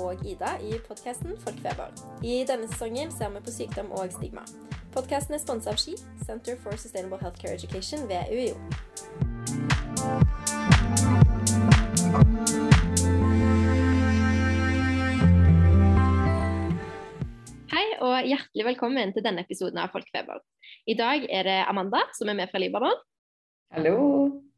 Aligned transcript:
og 0.00 0.26
Ida 0.26 0.56
i 0.64 0.78
podkasten 0.88 1.36
Folkfeber. 1.44 1.92
I 2.24 2.40
denne 2.48 2.68
sesongen 2.70 3.12
ser 3.12 3.32
vi 3.34 3.42
på 3.44 3.52
sykdom 3.52 3.90
og 3.92 4.12
stigma. 4.14 4.44
Podkasten 4.94 5.36
er 5.36 5.42
sponsa 5.42 5.74
av 5.74 5.80
SKI, 5.80 5.96
Center 6.24 6.56
for 6.62 6.76
Sustainable 6.80 7.20
Healthcare 7.20 7.58
Education 7.58 8.06
ved 8.08 8.32
UiO. 8.32 8.56
Hei 17.70 17.84
og 18.00 18.16
hjertelig 18.24 18.66
velkommen 18.72 19.12
til 19.12 19.26
denne 19.26 19.44
episoden 19.44 19.78
av 19.84 19.92
Folkfeber. 19.92 20.40
I 20.88 20.96
dag 20.96 21.28
er 21.28 21.46
det 21.46 21.60
Amanda 21.68 22.06
som 22.16 22.32
er 22.32 22.40
med 22.40 22.50
fra 22.50 22.62
Libanon. 22.62 22.96
Hallo. 23.70 23.98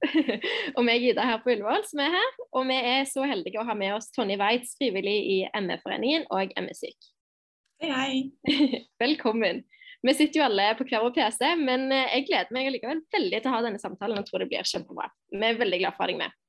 og 0.77 0.85
meg, 0.87 1.03
Ida, 1.05 1.25
her 1.29 1.43
på 1.45 1.53
Ullevål, 1.53 1.83
som 1.85 2.01
er 2.01 2.15
her. 2.15 2.31
Og 2.57 2.65
vi 2.71 2.79
er 2.79 3.03
så 3.11 3.27
heldige 3.29 3.61
å 3.61 3.67
ha 3.69 3.75
med 3.77 3.93
oss 3.99 4.09
Tonje 4.15 4.39
Weitz, 4.41 4.73
frivillig 4.79 5.19
i 5.35 5.37
ME-foreningen 5.53 6.25
og 6.33 6.55
ME-syk. 6.65 7.11
Hei, 7.83 7.91
hei. 7.93 8.79
Velkommen. 9.03 9.61
Vi 10.03 10.15
sitter 10.17 10.41
jo 10.41 10.47
alle 10.47 10.71
på 10.79 10.87
hver 10.89 11.05
vår 11.05 11.13
PC, 11.19 11.45
men 11.61 11.93
eh, 11.93 12.09
jeg 12.17 12.27
gleder 12.31 12.57
meg 12.57 12.71
allikevel 12.71 13.03
veldig 13.13 13.43
til 13.43 13.51
å 13.51 13.55
ha 13.55 13.61
denne 13.67 13.83
samtalen 13.83 14.23
og 14.23 14.27
tror 14.27 14.43
det 14.43 14.49
blir 14.51 14.73
kjempebra. 14.73 15.11
Vi 15.31 15.45
er 15.45 15.61
veldig 15.61 15.83
glad 15.85 15.99
for 15.99 16.03
å 16.03 16.09
ha 16.09 16.11
deg 16.15 16.23
med. 16.23 16.41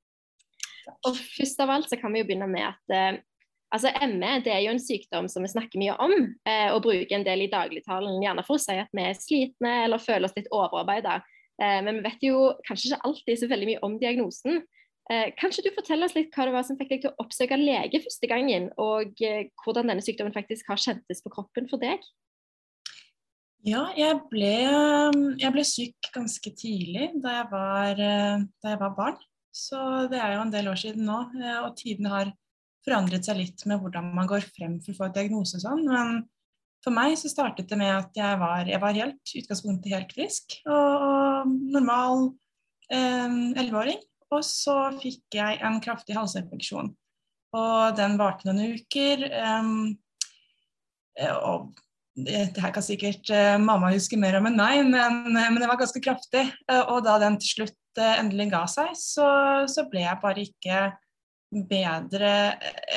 Og 1.09 1.19
først 1.19 1.61
av 1.63 1.75
alt 1.75 1.91
så 1.91 1.99
kan 1.99 2.15
vi 2.15 2.23
jo 2.23 2.29
begynne 2.31 2.47
med 2.49 2.69
at 2.71 2.95
eh, 2.95 3.19
altså 3.75 3.91
ME 4.07 4.39
det 4.47 4.55
er 4.55 4.63
jo 4.63 4.73
en 4.77 4.81
sykdom 4.81 5.27
som 5.31 5.43
vi 5.43 5.51
snakker 5.51 5.83
mye 5.83 5.99
om, 5.99 6.15
eh, 6.47 6.71
og 6.71 6.81
bruker 6.87 7.19
en 7.19 7.27
del 7.27 7.43
i 7.43 7.51
dagligtalen, 7.51 8.23
gjerne 8.23 8.47
for 8.47 8.55
å 8.55 8.63
si 8.63 8.79
at 8.79 8.95
vi 8.95 9.03
er 9.03 9.19
slitne 9.19 9.77
eller 9.83 10.01
føler 10.01 10.31
oss 10.31 10.39
litt 10.39 10.51
overarbeida. 10.53 11.19
Eh, 11.61 11.79
men 11.85 11.99
vi 11.99 12.05
vet 12.07 12.25
jo 12.25 12.45
kanskje 12.67 12.91
ikke 12.91 13.05
alltid 13.09 13.41
så 13.41 13.49
veldig 13.51 13.69
mye 13.71 13.83
om 13.85 13.99
diagnosen. 14.01 14.63
Kan 15.03 15.33
kanskje 15.35 15.65
du 15.65 15.73
forteller 15.75 16.07
oss 16.07 16.13
litt 16.15 16.29
hva 16.31 16.45
det 16.47 16.53
var 16.55 16.63
som 16.63 16.77
fikk 16.79 16.93
deg 16.93 17.01
til 17.03 17.09
å 17.11 17.25
oppsøke 17.25 17.57
lege 17.59 17.99
første 18.05 18.27
gangen, 18.31 18.69
og 18.79 19.19
eh, 19.19 19.49
hvordan 19.59 19.91
denne 19.91 20.03
sykdommen 20.05 20.31
faktisk 20.31 20.69
har 20.71 20.79
kjentes 20.79 21.19
på 21.19 21.31
kroppen 21.33 21.67
for 21.67 21.81
deg? 21.81 21.99
Ja, 23.67 23.81
jeg 23.99 24.21
ble, 24.31 24.53
jeg 25.39 25.51
ble 25.55 25.65
syk 25.67 26.07
ganske 26.15 26.53
tidlig 26.55 27.09
da 27.23 27.35
jeg, 27.35 27.49
var, 27.51 27.99
da 27.99 28.71
jeg 28.71 28.79
var 28.79 28.95
barn. 28.95 29.19
Så 29.55 29.77
det 30.11 30.19
er 30.23 30.37
jo 30.37 30.45
en 30.45 30.55
del 30.55 30.71
år 30.71 30.79
siden 30.79 31.05
nå. 31.07 31.19
Og 31.63 31.75
tiden 31.79 32.09
har 32.11 32.31
forandret 32.83 33.27
seg 33.27 33.39
litt 33.39 33.63
med 33.69 33.79
hvordan 33.79 34.09
man 34.15 34.27
går 34.27 34.43
frem 34.55 34.79
for 34.83 34.95
å 34.95 34.99
få 34.99 35.11
diagnose 35.15 35.59
og 35.59 35.63
sånn. 35.63 36.23
For 36.83 36.95
meg 36.95 37.15
så 37.19 37.31
startet 37.31 37.69
det 37.71 37.77
med 37.79 37.91
at 37.95 38.17
jeg 38.17 38.39
var, 38.41 38.67
jeg 38.67 38.81
var 38.83 38.97
helt, 38.97 39.35
utgangspunktet 39.39 39.95
helt 39.95 40.15
frisk 40.15 40.57
og, 40.67 41.53
normal 41.73 42.33
elleveåring. 42.93 44.01
Eh, 44.01 44.09
og 44.33 44.41
så 44.45 44.91
fikk 44.97 45.35
jeg 45.37 45.59
en 45.61 45.81
kraftig 45.83 46.15
halsinfeksjon. 46.17 46.89
Og 47.53 47.95
den 47.97 48.17
varte 48.17 48.47
noen 48.49 48.79
uker. 48.79 49.23
Eh, 49.29 49.63
og 51.37 51.77
det 52.13 52.61
her 52.61 52.73
kan 52.73 52.83
sikkert 52.85 53.29
eh, 53.33 53.57
mamma 53.61 53.91
huske 53.93 54.17
mer 54.19 54.37
om 54.39 54.45
enn 54.49 54.57
meg, 54.57 54.85
men, 54.89 55.33
men 55.33 55.61
det 55.61 55.69
var 55.69 55.81
ganske 55.81 56.01
kraftig. 56.03 56.45
Og 56.89 56.99
da 57.05 57.19
den 57.21 57.37
til 57.41 57.49
slutt 57.57 57.79
endelig 58.01 58.47
ga 58.49 58.63
seg, 58.69 58.89
så, 58.97 59.27
så, 59.69 59.83
ble 59.89 60.01
jeg 60.01 60.21
bare 60.21 60.41
ikke 60.47 60.77
bedre 61.69 62.31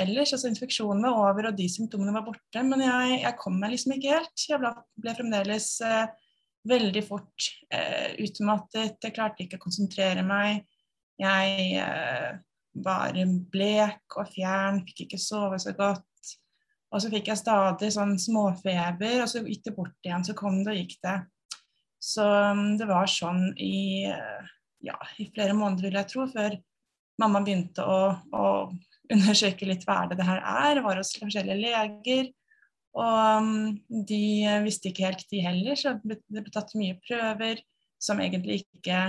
ellers. 0.00 0.32
altså 0.34 0.50
Infeksjonen 0.50 1.04
var 1.06 1.18
over 1.30 1.50
og 1.50 1.58
de 1.58 1.68
symptomene 1.70 2.14
var 2.14 2.24
borte, 2.26 2.62
men 2.64 2.84
jeg, 2.84 3.20
jeg 3.22 3.38
kom 3.40 3.58
meg 3.60 3.74
liksom 3.74 3.96
ikke 3.96 4.14
helt. 4.16 4.46
Jeg 4.48 4.62
ble, 4.62 4.72
ble 5.04 5.14
fremdeles 5.18 5.68
veldig 6.66 7.02
fort 7.06 7.50
utmattet. 8.22 8.98
Jeg 9.04 9.14
klarte 9.14 9.44
ikke 9.44 9.60
å 9.60 9.64
konsentrere 9.66 10.24
meg. 10.26 10.64
Jeg 11.20 11.78
var 12.84 13.16
blek 13.52 14.18
og 14.18 14.32
fjern, 14.34 14.82
fikk 14.88 15.06
ikke 15.06 15.20
sove 15.22 15.60
så 15.62 15.72
godt. 15.76 16.04
Og 16.94 17.02
så 17.02 17.10
fikk 17.12 17.30
jeg 17.32 17.40
stadig 17.40 17.90
sånn 17.92 18.14
småfeber, 18.20 19.22
og 19.22 19.30
så 19.30 19.42
gikk 19.44 19.64
det 19.66 19.74
bort 19.76 20.06
igjen. 20.06 20.24
Så 20.26 20.36
kom 20.38 20.60
det 20.62 20.72
og 20.72 20.78
gikk 20.80 20.96
det. 21.04 21.16
Så 22.02 22.24
um, 22.24 22.76
det 22.78 22.86
var 22.88 23.08
sånn 23.10 23.50
i, 23.58 24.06
ja, 24.86 24.96
i 25.18 25.28
flere 25.34 25.56
måneder, 25.56 25.88
vil 25.88 25.98
jeg 25.98 26.10
tro, 26.12 26.26
før 26.30 26.56
mamma 27.20 27.42
begynte 27.44 27.84
å, 27.84 28.00
å 28.32 28.46
undersøke 29.12 29.68
litt 29.68 29.86
hva 29.88 30.04
det 30.10 30.18
det 30.20 30.26
her 30.28 30.42
er. 30.42 30.82
Var 30.84 31.00
hos 31.00 31.14
forskjellige 31.20 31.60
leger. 31.62 32.32
Og 32.96 33.42
um, 33.44 33.76
de 34.08 34.22
visste 34.64 34.90
ikke 34.90 35.10
helt, 35.10 35.26
de 35.28 35.42
heller, 35.44 35.76
så 35.76 35.98
det 36.00 36.20
ble 36.30 36.52
tatt 36.52 36.72
mye 36.78 36.96
prøver 37.04 37.60
som 38.00 38.20
egentlig 38.24 38.62
ikke 38.62 39.00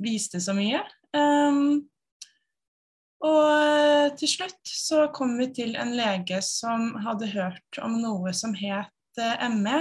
viste 0.00 0.40
så 0.40 0.54
mye. 0.56 0.80
Um, 1.12 1.84
og 3.24 4.14
til 4.18 4.30
slutt 4.30 4.70
så 4.70 5.08
kom 5.14 5.34
vi 5.40 5.48
til 5.56 5.76
en 5.80 5.92
lege 5.98 6.38
som 6.44 6.92
hadde 7.02 7.32
hørt 7.34 7.80
om 7.82 7.98
noe 7.98 8.32
som 8.36 8.54
het 8.56 9.20
eh, 9.20 9.48
ME. 9.50 9.80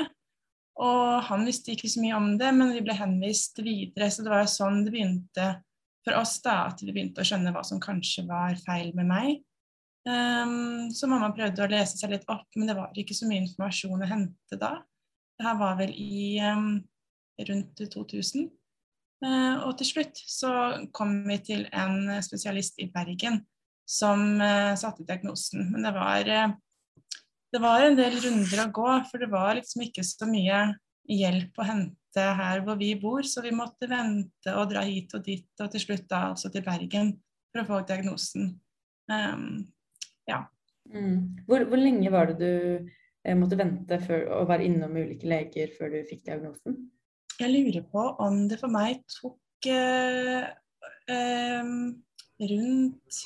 Og 0.77 1.21
han 1.29 1.45
visste 1.45 1.73
ikke 1.73 1.89
så 1.89 2.01
mye 2.01 2.17
om 2.17 2.31
det, 2.37 2.49
men 2.53 2.73
vi 2.73 2.83
ble 2.85 2.97
henvist 2.97 3.61
videre. 3.61 4.09
Så 4.13 4.25
det 4.25 4.33
var 4.33 4.49
sånn 4.49 4.83
det 4.85 4.93
begynte 4.93 5.47
for 6.07 6.15
oss, 6.21 6.37
da, 6.43 6.69
at 6.69 6.81
vi 6.83 6.93
begynte 6.95 7.19
å 7.19 7.27
skjønne 7.27 7.51
hva 7.51 7.65
som 7.67 7.81
kanskje 7.83 8.23
var 8.29 8.55
feil 8.63 8.93
med 8.95 9.09
meg. 9.09 9.39
Um, 10.07 10.87
så 10.95 11.09
mamma 11.11 11.33
prøvde 11.35 11.65
å 11.65 11.71
lese 11.71 11.99
seg 11.99 12.13
litt 12.13 12.29
opp, 12.31 12.47
men 12.55 12.69
det 12.69 12.77
var 12.77 12.95
ikke 12.95 13.15
så 13.17 13.27
mye 13.27 13.43
informasjon 13.43 14.05
å 14.05 14.07
hente 14.07 14.59
da. 14.59 14.77
Det 15.35 15.43
her 15.43 15.57
var 15.59 15.75
vel 15.81 15.91
i 15.91 16.37
um, 16.47 16.77
rundt 17.49 17.83
2000. 17.83 18.47
Uh, 19.25 19.65
og 19.65 19.75
til 19.79 19.89
slutt 19.89 20.21
så 20.29 20.53
kom 20.95 21.19
vi 21.27 21.39
til 21.43 21.67
en 21.75 22.21
spesialist 22.23 22.79
i 22.79 22.87
Bergen 22.93 23.41
som 23.87 24.39
uh, 24.39 24.77
satte 24.79 25.03
diagnosen. 25.03 25.73
Men 25.73 25.89
det 25.89 25.93
var, 25.97 26.31
uh, 26.31 27.11
det 27.51 27.63
var 27.63 27.83
en 27.83 27.99
del 27.99 28.15
runder 28.23 28.63
å 28.63 28.71
gå, 28.79 28.89
for 29.11 29.25
det 29.25 29.31
var 29.33 29.57
liksom 29.59 29.83
ikke 29.89 30.07
så 30.07 30.29
mye 30.29 30.69
hjelp 31.07 31.59
å 31.59 31.67
hente 31.67 31.96
her 32.15 32.61
hvor 32.65 32.77
vi 32.79 32.93
bor, 33.01 33.25
så 33.27 33.43
vi 33.43 33.51
måtte 33.55 33.89
vente 33.91 34.53
og 34.55 34.69
dra 34.71 34.83
hit 34.87 35.13
og 35.17 35.25
dit, 35.25 35.49
og 35.59 35.71
til 35.73 35.83
slutt 35.83 36.07
da 36.09 36.29
altså 36.31 36.51
til 36.53 36.63
Bergen 36.65 37.11
for 37.51 37.63
å 37.63 37.67
få 37.67 37.81
diagnosen. 37.89 38.53
Um, 39.11 39.67
ja. 40.29 40.45
Mm. 40.87 41.43
Hvor, 41.47 41.65
hvor, 41.67 41.79
lenge 41.81 42.11
var 42.13 42.31
det 42.31 42.37
du 42.39 43.33
måtte 43.35 43.59
vente 43.59 43.99
for 44.03 44.29
å 44.37 44.43
være 44.47 44.69
innom 44.69 44.95
ulike 44.95 45.27
leger 45.27 45.73
før 45.75 45.95
du 45.95 45.99
fikk 46.07 46.23
diagnosen? 46.29 46.77
Jeg 47.37 47.51
lurer 47.53 47.83
på 47.91 48.03
om 48.23 48.45
det 48.49 48.57
for 48.61 48.71
meg 48.73 49.03
tok 49.11 49.67
eh, 49.69 50.47
eh, 51.11 51.73
rundt 52.49 53.19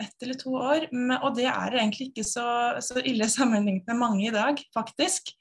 ett 0.00 0.22
eller 0.24 0.38
to 0.40 0.54
år. 0.56 0.88
Og 1.20 1.36
det 1.36 1.46
er 1.50 1.76
egentlig 1.76 2.10
ikke 2.10 2.24
så, 2.26 2.46
så, 2.84 2.98
ille 3.04 3.28
sammenlignet 3.30 3.86
med 3.90 4.00
mange 4.00 4.26
i 4.28 4.34
dag, 4.34 4.60
faktisk. 4.74 5.34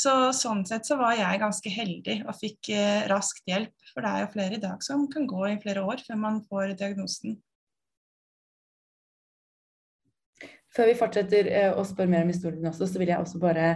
Så 0.00 0.12
sånn 0.36 0.62
sett 0.68 0.88
så 0.88 0.96
var 1.00 1.16
jeg 1.18 1.40
ganske 1.42 1.70
heldig 1.72 2.20
og 2.24 2.36
fikk 2.38 2.70
eh, 2.72 3.04
raskt 3.10 3.44
hjelp. 3.50 3.74
For 3.92 4.04
det 4.04 4.10
er 4.10 4.24
jo 4.24 4.32
flere 4.32 4.56
i 4.56 4.62
dag 4.62 4.84
som 4.86 5.04
kan 5.12 5.26
gå 5.28 5.42
i 5.50 5.58
flere 5.60 5.84
år 5.84 6.00
før 6.06 6.20
man 6.22 6.40
får 6.48 6.74
diagnosen. 6.80 7.36
Før 10.70 10.88
vi 10.88 10.96
fortsetter 10.98 11.50
eh, 11.50 11.72
å 11.74 11.84
spørre 11.84 12.12
mer 12.12 12.24
om 12.24 12.30
historien 12.32 12.70
også, 12.70 12.88
så 12.88 13.02
vil 13.02 13.10
jeg 13.10 13.20
også 13.20 13.40
bare 13.42 13.66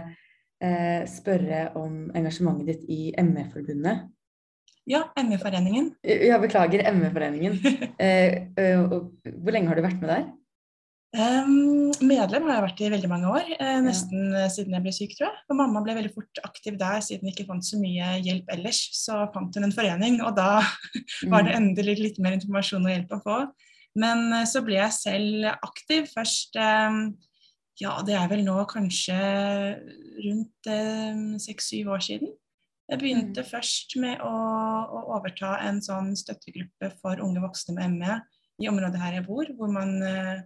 eh, 0.63 1.03
spørre 1.11 1.67
om 1.77 2.07
engasjementet 2.15 2.71
ditt 2.71 2.87
i 2.89 2.99
ME-forbundet. 3.19 4.07
Ja, 4.89 5.03
ME-foreningen. 5.17 5.91
Ja, 6.05 6.39
beklager, 6.41 6.85
ME-foreningen. 6.95 7.59
eh, 8.05 8.47
hvor 8.55 9.53
lenge 9.53 9.69
har 9.69 9.77
du 9.77 9.85
vært 9.85 10.01
med 10.01 10.13
der? 10.13 10.25
Um, 11.15 11.93
medlem 12.03 12.47
har 12.49 12.57
jeg 12.57 12.63
vært 12.65 12.81
i 12.83 12.89
veldig 12.91 13.09
mange 13.11 13.29
år, 13.31 13.51
eh, 13.55 13.77
nesten 13.85 14.33
ja. 14.35 14.49
siden 14.51 14.75
jeg 14.75 14.83
ble 14.83 14.93
syk, 14.95 15.13
tror 15.15 15.29
jeg. 15.29 15.43
Og 15.47 15.59
mamma 15.61 15.83
ble 15.85 15.95
veldig 15.95 16.11
fort 16.15 16.41
aktiv 16.43 16.79
der, 16.81 16.99
siden 17.05 17.29
jeg 17.29 17.37
ikke 17.37 17.47
fant 17.53 17.67
så 17.67 17.79
mye 17.79 18.17
hjelp 18.25 18.51
ellers. 18.57 18.81
Så 18.97 19.21
fant 19.35 19.55
hun 19.55 19.69
en 19.69 19.75
forening, 19.75 20.19
og 20.25 20.35
da 20.35 20.59
var 21.31 21.47
det 21.47 21.53
mm. 21.53 21.59
endelig 21.61 21.95
litt 22.01 22.19
mer 22.23 22.35
informasjon 22.35 22.83
og 22.83 22.93
hjelp 22.95 23.15
å 23.15 23.23
få. 23.23 23.39
Men 23.95 24.27
så 24.43 24.59
ble 24.65 24.75
jeg 24.75 24.91
selv 24.91 25.47
aktiv 25.53 26.09
først 26.11 26.57
um, 26.59 27.05
ja, 27.81 27.97
det 28.07 28.15
er 28.15 28.27
vel 28.31 28.43
nå 28.45 28.55
kanskje 28.71 29.15
rundt 30.23 30.69
eh, 30.71 31.23
seks-syv 31.43 31.91
år 31.95 32.03
siden. 32.05 32.31
Jeg 32.85 33.01
begynte 33.01 33.43
mm. 33.43 33.49
først 33.49 33.95
med 33.99 34.21
å, 34.23 34.31
å, 34.31 35.01
overta 35.17 35.55
en 35.65 35.81
sånn 35.83 36.13
støttegruppe 36.17 36.91
for 37.01 37.19
unge 37.23 37.41
voksne 37.43 37.75
med 37.79 37.97
ME 37.97 38.19
i 38.63 38.69
området 38.71 39.01
her 39.01 39.17
jeg 39.17 39.25
bor, 39.25 39.49
hvor, 39.57 39.71
man, 39.73 39.97
eh, 40.05 40.45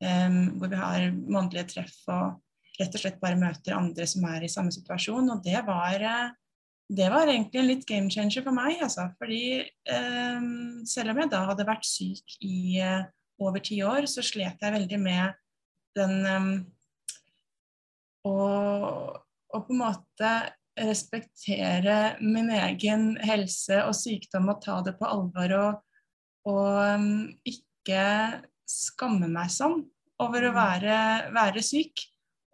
hvor 0.00 0.68
vi 0.68 0.76
har 0.76 1.04
månedlige 1.14 1.68
treff 1.70 2.00
og 2.12 2.40
rett 2.78 2.96
og 2.96 3.02
slett 3.02 3.20
bare 3.22 3.38
møter 3.38 3.76
andre 3.76 4.06
som 4.08 4.24
er 4.28 4.44
i 4.44 4.50
samme 4.50 4.72
situasjon. 4.74 5.30
Og 5.34 5.42
det 5.44 5.60
var, 5.66 5.94
eh, 5.94 6.32
det 6.90 7.10
var 7.12 7.30
egentlig 7.30 7.60
en 7.60 7.70
litt 7.70 7.86
game 7.86 8.10
changer 8.10 8.42
for 8.42 8.56
meg, 8.56 8.80
altså. 8.82 9.08
Fordi 9.18 9.44
eh, 9.62 10.48
selv 10.90 11.14
om 11.14 11.22
jeg 11.22 11.32
da 11.32 11.44
hadde 11.50 11.68
vært 11.68 11.88
syk 11.88 12.38
i 12.40 12.80
eh, 12.82 13.06
over 13.42 13.62
ti 13.62 13.80
år, 13.82 14.06
så 14.10 14.22
slet 14.22 14.60
jeg 14.62 14.74
veldig 14.74 15.00
med 15.02 15.40
den 15.94 16.14
og, 18.24 19.18
og, 19.52 19.58
på 19.66 19.74
en 19.74 19.78
måte 19.78 20.30
respektere 20.74 22.16
min 22.22 22.48
egen 22.50 23.12
helse 23.22 23.78
og 23.84 23.94
sykdom 23.94 24.48
og 24.50 24.62
ta 24.64 24.80
det 24.86 24.96
på 24.98 25.06
alvor 25.06 25.54
og, 25.58 25.82
og 26.50 26.78
um, 26.96 27.28
ikke 27.46 28.00
skamme 28.68 29.28
meg 29.30 29.52
sånn. 29.52 29.82
over 30.22 30.44
å 30.46 30.52
være, 30.54 30.96
være 31.34 31.62
syk. 31.64 32.04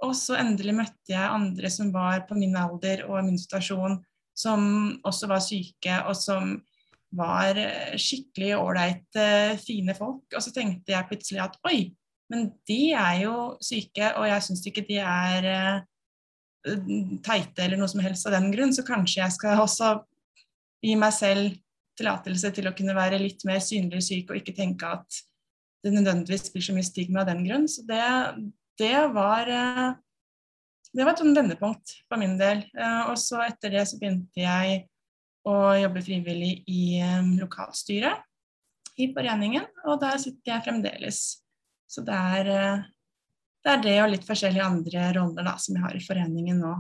Og 0.01 0.15
så 0.17 0.39
endelig 0.41 0.73
møtte 0.79 1.12
jeg 1.12 1.21
andre 1.21 1.69
som 1.69 1.91
var 1.93 2.23
på 2.25 2.39
min 2.39 2.57
alder 2.57 3.03
og 3.05 3.21
min 3.27 3.37
situasjon, 3.39 3.99
som 4.33 4.62
også 5.05 5.29
var 5.29 5.43
syke, 5.45 5.99
og 6.09 6.17
som 6.17 6.55
var 7.21 7.59
eh, 7.61 7.97
skikkelig 8.01 8.55
ålreite, 8.57 9.27
fine 9.61 9.95
folk. 9.99 10.25
Og 10.33 10.41
så 10.41 10.55
tenkte 10.57 10.95
jeg 10.95 11.09
plutselig 11.11 11.43
at 11.45 11.59
oi, 11.69 11.91
men 12.33 12.49
de 12.69 12.81
er 12.97 13.25
jo 13.27 13.37
syke, 13.65 14.13
og 14.17 14.29
jeg 14.31 14.47
syns 14.47 14.63
ikke 14.71 14.87
de 14.87 15.01
er 15.03 15.49
uh, 15.51 16.85
teite 17.27 17.65
eller 17.65 17.81
noe 17.81 17.91
som 17.91 18.03
helst 18.05 18.29
av 18.29 18.37
den 18.37 18.53
grunn, 18.55 18.75
så 18.75 18.87
kanskje 18.87 19.25
jeg 19.25 19.35
skal 19.35 19.65
også 19.65 19.97
gi 20.85 20.95
meg 20.97 21.13
selv 21.17 21.59
tillatelse 21.99 22.53
til 22.56 22.71
å 22.71 22.75
kunne 22.77 22.95
være 22.97 23.19
litt 23.21 23.43
mer 23.49 23.59
synlig 23.65 24.05
syk 24.06 24.31
og 24.31 24.39
ikke 24.41 24.55
tenke 24.56 24.95
at 24.95 25.21
det 25.85 25.93
nødvendigvis 25.94 26.50
blir 26.53 26.65
så 26.65 26.77
mye 26.77 26.87
stigma 26.87 27.23
av 27.23 27.31
den 27.31 27.44
grunn. 27.47 27.67
Så 27.71 27.85
det, 27.88 28.05
det 28.81 28.94
var 29.15 29.50
eh, 29.50 29.91
det 30.91 31.06
var 31.06 31.15
et 31.15 31.23
sånn 31.23 31.37
vendepunkt 31.37 31.94
for 32.09 32.21
min 32.21 32.37
del. 32.41 32.65
Eh, 32.75 33.03
og 33.11 33.19
så 33.21 33.43
etter 33.47 33.77
det 33.77 33.87
så 33.88 34.00
begynte 34.00 34.43
jeg 34.43 34.82
å 35.49 35.56
jobbe 35.81 36.03
frivillig 36.05 36.55
i 36.69 36.82
eh, 37.00 37.31
lokalstyret 37.41 38.27
i 39.00 39.06
foreningen, 39.15 39.65
og 39.88 40.00
der 40.03 40.19
sitter 40.21 40.56
jeg 40.56 40.65
fremdeles. 40.67 41.21
Så 41.88 42.03
det 42.05 42.17
er 42.17 42.49
det, 43.65 43.71
er 43.73 43.81
det 43.85 43.94
og 44.03 44.11
litt 44.12 44.27
forskjellige 44.29 44.67
andre 44.67 45.06
roller 45.17 45.47
da, 45.47 45.55
som 45.62 45.79
jeg 45.79 45.85
har 45.87 45.97
i 45.97 46.03
foreningen 46.05 46.61
nå. 46.61 46.75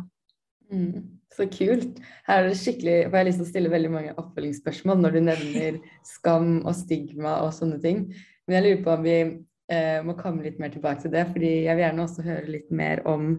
Mm, 0.70 1.06
så 1.34 1.46
kult. 1.50 1.98
Her 2.26 2.44
er 2.44 2.50
det 2.50 2.58
skikkelig, 2.60 2.96
for 3.06 3.16
Jeg 3.16 3.18
har 3.18 3.28
lyst 3.28 3.40
til 3.40 3.46
å 3.46 3.50
stille 3.50 3.72
veldig 3.72 3.92
mange 3.94 4.14
oppfølgingsspørsmål 4.20 5.00
når 5.00 5.16
du 5.16 5.20
nevner 5.26 5.80
skam 6.06 6.60
og 6.60 6.76
stigma 6.78 7.40
og 7.46 7.54
sånne 7.56 7.80
ting. 7.82 8.04
Men 8.46 8.56
jeg 8.56 8.66
lurer 8.66 8.82
på 8.84 8.94
om 8.96 9.04
vi 9.06 9.16
eh, 9.20 10.00
må 10.06 10.16
komme 10.18 10.44
litt 10.46 10.58
mer 10.62 10.72
tilbake 10.74 11.04
til 11.04 11.14
det. 11.14 11.26
fordi 11.32 11.52
jeg 11.66 11.76
vil 11.76 11.84
gjerne 11.84 12.06
også 12.06 12.26
høre 12.26 12.54
litt 12.56 12.70
mer 12.70 13.02
om, 13.08 13.30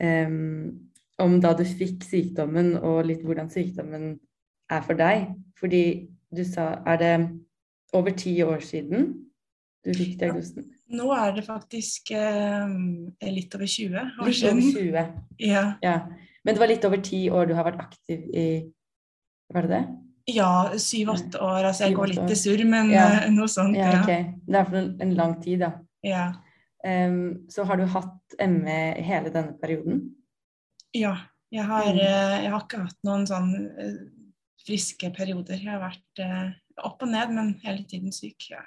eh, 0.00 0.34
om 1.20 1.38
da 1.40 1.52
du 1.54 1.64
fikk 1.64 2.06
sykdommen, 2.08 2.76
og 2.78 3.04
litt 3.10 3.24
hvordan 3.26 3.50
sykdommen 3.52 4.14
er 4.70 4.82
for 4.86 4.98
deg. 4.98 5.30
Fordi 5.60 5.84
du 6.30 6.44
sa 6.44 6.82
Er 6.86 6.96
det 6.96 7.14
over 7.92 8.10
ti 8.10 8.40
år 8.42 8.60
siden 8.62 9.14
du 9.84 9.94
fikk 9.94 10.18
diagnosen? 10.20 10.70
Nå 10.90 11.10
er 11.14 11.34
det 11.36 11.44
faktisk 11.46 12.10
eh, 12.10 12.72
litt 13.30 13.54
over 13.54 13.66
20 13.66 13.98
år 13.98 14.26
litt 14.26 14.40
siden. 14.40 14.58
Over 14.58 14.80
20. 14.80 15.46
Ja. 15.46 15.64
ja. 15.82 15.96
Men 16.44 16.56
det 16.56 16.62
var 16.62 16.70
litt 16.70 16.86
over 16.88 17.02
ti 17.04 17.28
år 17.30 17.46
du 17.46 17.54
har 17.54 17.66
vært 17.68 17.82
aktiv 17.84 18.26
i 18.34 18.48
Var 19.50 19.66
det 19.66 19.70
det? 19.70 19.84
Ja, 20.34 20.52
syv-åtte 20.78 21.40
år. 21.42 21.64
Altså 21.70 21.88
jeg 21.88 21.96
går 21.98 22.12
litt 22.12 22.32
i 22.32 22.38
surr, 22.38 22.62
men 22.68 22.92
ja. 22.92 23.06
uh, 23.24 23.26
noe 23.34 23.48
sånt. 23.50 23.76
Ja, 23.78 23.92
okay. 24.00 24.30
Det 24.46 24.60
er 24.60 24.70
for 24.70 25.04
en 25.06 25.16
lang 25.18 25.34
tid, 25.42 25.64
da. 25.64 25.72
Ja. 26.06 26.24
Um, 26.84 27.48
så 27.52 27.66
har 27.68 27.80
du 27.80 27.84
hatt 27.92 28.38
ME 28.40 28.78
hele 29.04 29.32
denne 29.34 29.56
perioden? 29.60 30.06
Ja. 30.96 31.16
Jeg 31.50 31.66
har, 31.66 31.88
mm. 31.90 31.98
uh, 31.98 32.36
jeg 32.44 32.52
har 32.54 32.64
ikke 32.64 32.84
hatt 32.84 33.00
noen 33.06 33.26
sånn 33.28 33.50
uh, 33.74 34.00
friske 34.62 35.10
perioder. 35.16 35.58
Jeg 35.58 35.72
har 35.72 35.82
vært 35.82 36.24
opp 36.80 37.02
og 37.02 37.10
ned, 37.10 37.34
men 37.36 37.54
hele 37.64 37.84
tiden 37.88 38.14
syk. 38.14 38.50
Ja. 38.52 38.62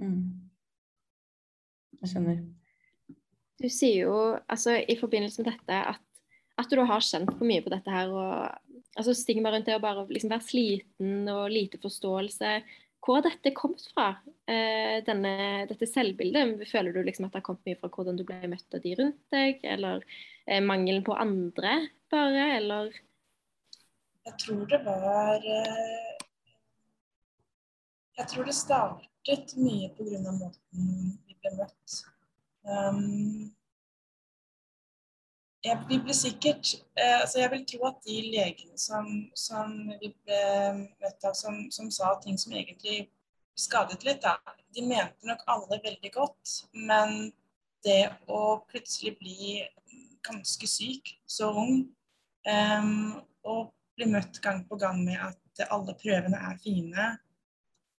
Mm. 0.00 0.50
Jeg 2.00 2.12
skjønner. 2.12 2.40
Du 3.62 3.68
sier 3.70 4.08
jo 4.08 4.16
altså, 4.50 4.76
i 4.76 4.96
forbindelse 4.98 5.42
med 5.42 5.52
dette 5.52 5.78
at, 5.94 6.02
at 6.60 6.72
du 6.72 6.82
har 6.82 7.04
kjent 7.04 7.30
for 7.32 7.46
mye 7.48 7.62
på 7.64 7.72
dette 7.72 7.90
her. 7.90 8.10
og 8.10 8.63
altså 8.98 9.14
Stigma 9.16 9.52
rundt 9.52 9.68
det 9.68 9.76
å 9.76 9.82
bare 9.82 10.06
liksom 10.10 10.32
være 10.32 10.46
sliten 10.46 11.28
og 11.32 11.52
lite 11.52 11.80
forståelse. 11.82 12.56
Hvor 13.04 13.18
har 13.18 13.26
dette 13.26 13.52
kommet 13.52 13.82
fra, 13.92 14.06
eh, 14.48 15.02
denne, 15.04 15.66
dette 15.68 15.86
selvbildet? 15.86 16.62
Føler 16.70 16.94
du 16.94 17.02
liksom 17.02 17.26
at 17.26 17.34
det 17.34 17.42
har 17.42 17.48
kommet 17.48 17.66
mye 17.68 17.80
fra 17.80 17.90
hvordan 17.92 18.16
du 18.16 18.24
ble 18.24 18.48
møtt 18.48 18.76
av 18.76 18.80
de 18.80 18.94
rundt 19.00 19.20
deg, 19.34 19.60
eller 19.64 20.04
eh, 20.46 20.62
mangelen 20.64 21.04
på 21.04 21.12
andre, 21.12 21.74
bare, 22.12 22.46
eller? 22.56 22.94
Jeg 24.24 24.38
tror 24.40 24.64
det 24.70 24.80
var 24.86 25.36
eh, 25.36 26.16
Jeg 28.16 28.30
tror 28.30 28.48
det 28.48 28.56
startet 28.56 29.52
mye 29.58 29.90
pga. 29.98 30.32
måten 30.32 30.88
vi 31.26 31.36
ble 31.42 31.52
møtt. 31.58 32.00
Um, 32.64 33.52
jeg, 35.64 36.00
ble 36.04 36.14
sikkert 36.16 36.74
eh, 36.98 37.20
altså 37.20 37.40
Jeg 37.40 37.50
vil 37.54 37.64
tro 37.68 37.86
at 37.88 38.00
de 38.06 38.18
legene 38.34 38.78
som, 38.80 39.08
som 39.38 39.72
vi 40.00 40.10
ble 40.12 40.40
møtt 41.00 41.24
av, 41.24 41.36
som, 41.38 41.64
som, 41.74 41.90
sa 41.92 42.14
ting 42.24 42.38
som 42.40 42.52
egentlig 42.52 43.08
skadet 43.58 44.04
litt, 44.04 44.24
da, 44.24 44.36
de 44.74 44.84
mente 44.84 45.28
nok 45.28 45.44
alle 45.50 45.78
veldig 45.84 46.10
godt. 46.14 46.54
Men 46.74 47.30
det 47.86 48.10
å 48.26 48.58
plutselig 48.68 49.14
bli 49.20 49.62
ganske 50.24 50.68
syk, 50.68 51.14
så 51.26 51.52
ung, 51.52 51.84
eh, 52.48 52.90
og 53.44 53.72
bli 53.94 54.08
møtt 54.10 54.40
gang 54.44 54.64
på 54.68 54.78
gang 54.80 55.04
med 55.06 55.20
at 55.22 55.68
alle 55.70 55.94
prøvene 56.00 56.40
er 56.50 56.58
fine, 56.62 57.10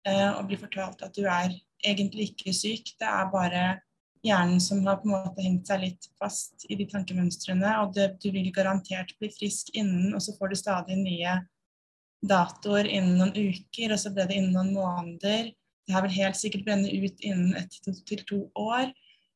eh, 0.05 0.29
og 0.33 0.45
bli 0.49 0.59
fortalt 0.59 1.05
at 1.05 1.15
du 1.17 1.23
er 1.25 1.53
egentlig 1.85 2.31
ikke 2.33 2.53
syk, 2.53 2.95
det 2.99 3.07
er 3.07 3.31
bare 3.31 3.65
hjernen 4.25 4.61
som 4.61 4.81
har 4.87 4.99
på 5.01 5.09
en 5.09 5.13
måte 5.13 5.43
hengt 5.45 5.69
seg 5.69 5.83
litt 5.83 6.07
fast 6.19 6.65
i 6.69 6.77
de 6.79 6.87
tankemønstrene. 6.89 7.75
Og 7.83 7.93
det, 7.97 8.15
du 8.23 8.31
vil 8.33 8.51
garantert 8.55 9.13
bli 9.19 9.29
frisk 9.33 9.71
innen, 9.77 10.15
og 10.15 10.23
så 10.23 10.35
får 10.37 10.51
du 10.51 10.59
stadig 10.59 10.97
nye 10.99 11.37
datoer 12.25 12.89
innen 12.89 13.19
noen 13.21 13.35
uker, 13.35 13.93
og 13.93 14.01
så 14.01 14.11
ble 14.13 14.27
det 14.29 14.39
innen 14.39 14.55
noen 14.55 14.73
måneder. 14.75 15.51
Det 15.85 15.93
her 15.93 16.05
vil 16.07 16.17
helt 16.17 16.39
sikkert 16.39 16.65
brenne 16.65 16.89
ut 16.89 17.25
innen 17.25 17.53
ett 17.59 17.77
til 17.85 18.23
to 18.25 18.39
år. 18.57 18.89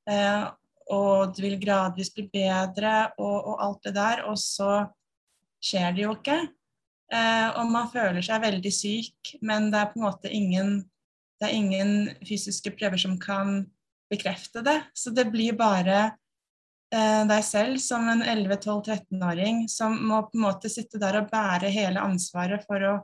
Eh, 0.10 0.46
og 0.90 1.36
du 1.38 1.44
vil 1.46 1.60
gradvis 1.62 2.10
bli 2.16 2.26
bedre 2.34 3.12
og, 3.20 3.36
og, 3.38 3.56
alt 3.62 3.84
det 3.86 3.94
der. 4.00 4.24
Og 4.32 4.40
så 4.42 4.88
skjer 5.62 5.94
det 5.94 6.08
jo 6.08 6.16
ikke. 6.18 6.40
Eh, 7.14 7.50
og 7.60 7.70
man 7.70 7.92
føler 7.94 8.26
seg 8.26 8.42
veldig 8.42 8.72
syk, 8.74 9.36
men 9.46 9.70
det 9.74 9.82
er 9.82 9.92
på 9.92 10.00
en 10.00 10.08
måte 10.08 10.34
ingen, 10.34 10.80
det 11.42 11.50
er 11.50 11.58
ingen 11.58 11.94
fysiske 12.26 12.74
prøver 12.78 13.02
som 13.02 13.18
kan 13.22 13.68
bekrefte 14.10 14.64
det. 14.66 14.80
Så 14.94 15.14
det 15.16 15.28
blir 15.32 15.58
bare 15.58 16.00
eh, 16.94 17.22
deg 17.30 17.46
selv 17.46 17.80
som 17.84 18.08
en 18.12 18.24
11-12-13-åring 18.24 19.68
som 19.72 19.96
må 20.10 20.24
på 20.28 20.40
en 20.40 20.46
måte 20.48 20.72
sitte 20.72 21.02
der 21.02 21.22
og 21.22 21.32
bære 21.32 21.72
hele 21.74 22.04
ansvaret 22.04 22.66
for 22.68 22.90
å 22.90 22.98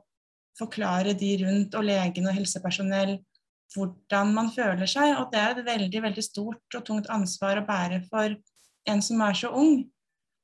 forklare 0.59 1.15
de 1.19 1.31
rundt 1.43 1.75
og 1.75 1.87
legen 1.87 2.29
og 2.29 2.37
helsepersonell 2.37 3.17
hvordan 3.75 4.31
man 4.35 4.51
føler 4.53 4.87
seg. 4.89 5.17
Og 5.19 5.31
det 5.33 5.41
er 5.41 5.51
et 5.55 5.67
veldig, 5.67 6.01
veldig 6.09 6.23
stort 6.23 6.77
og 6.77 6.85
tungt 6.87 7.09
ansvar 7.11 7.59
å 7.59 7.67
bære 7.67 8.01
for 8.09 8.37
en 8.89 9.03
som 9.03 9.21
er 9.25 9.37
så 9.37 9.51
ung. 9.55 9.83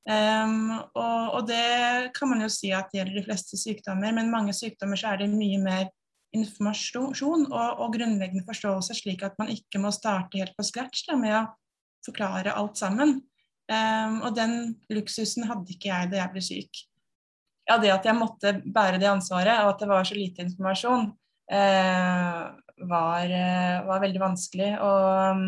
Um, 0.02 0.72
og, 0.98 1.18
og, 1.38 1.42
det 1.46 2.10
kan 2.16 2.32
man 2.32 2.42
jo 2.42 2.48
si 2.50 2.72
at 2.74 2.90
gjelder 2.96 3.20
de 3.20 3.26
fleste 3.28 3.58
sykdommer, 3.60 4.10
men 4.18 4.32
mange 4.34 4.54
sykdommer 4.58 4.98
så 4.98 5.12
er 5.12 5.22
det 5.22 5.28
mye 5.30 5.60
mer 5.62 5.92
informasjon 6.36 7.48
og, 7.50 7.82
og, 7.82 7.90
grunnleggende 7.96 8.46
forståelse, 8.48 8.96
slik 8.98 9.24
at 9.28 9.36
man 9.42 9.52
ikke 9.52 9.82
må 9.84 9.92
starte 9.96 10.40
helt 10.40 10.56
på 10.58 10.66
scratch 10.68 11.06
da, 11.10 11.18
med 11.20 11.36
å 11.36 11.48
forklare 12.08 12.56
alt 12.58 12.80
sammen. 12.80 13.20
Um, 13.72 14.22
og 14.28 14.36
den 14.36 14.56
luksusen 14.92 15.46
hadde 15.48 15.76
ikke 15.76 15.92
jeg 15.92 16.12
da 16.12 16.22
jeg 16.22 16.34
ble 16.34 16.44
syk. 16.44 16.82
Ja, 17.70 17.78
det 17.80 17.92
at 17.94 18.08
jeg 18.08 18.18
måtte 18.18 18.56
bære 18.66 19.00
det 19.00 19.12
ansvaret, 19.12 19.62
og 19.64 19.76
at 19.76 19.84
det 19.84 19.90
var 19.92 20.08
så 20.08 20.18
lite 20.18 20.44
informasjon, 20.44 21.12
uh, 21.54 22.42
var, 22.90 23.36
uh, 23.36 23.78
var, 23.88 24.02
veldig 24.04 24.24
vanskelig. 24.24 24.72
Og 24.82 25.38
um, 25.38 25.46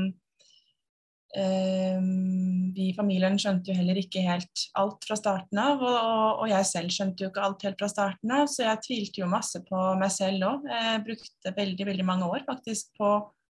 vi 1.33 2.83
i 2.89 2.93
familien 2.93 3.39
skjønte 3.41 3.71
jo 3.71 3.77
heller 3.77 3.97
ikke 3.97 4.21
helt 4.21 4.65
alt 4.77 5.05
fra 5.07 5.17
starten 5.17 5.57
av, 5.61 5.81
og, 5.81 6.43
jeg 6.51 6.67
selv 6.69 6.93
skjønte 6.93 7.25
jo 7.25 7.31
ikke 7.31 7.45
alt 7.47 7.65
helt 7.65 7.79
fra 7.81 7.89
starten 7.89 8.33
av, 8.35 8.45
så 8.51 8.67
jeg 8.67 8.83
tvilte 8.85 9.23
jo 9.23 9.29
masse 9.31 9.61
på 9.65 9.81
meg 9.97 10.13
selv 10.13 10.45
òg. 10.49 10.67
Jeg 10.69 11.01
brukte 11.07 11.55
veldig, 11.57 11.87
veldig 11.89 12.05
mange 12.05 12.29
år 12.29 12.45
faktisk 12.45 12.93
på 12.99 13.11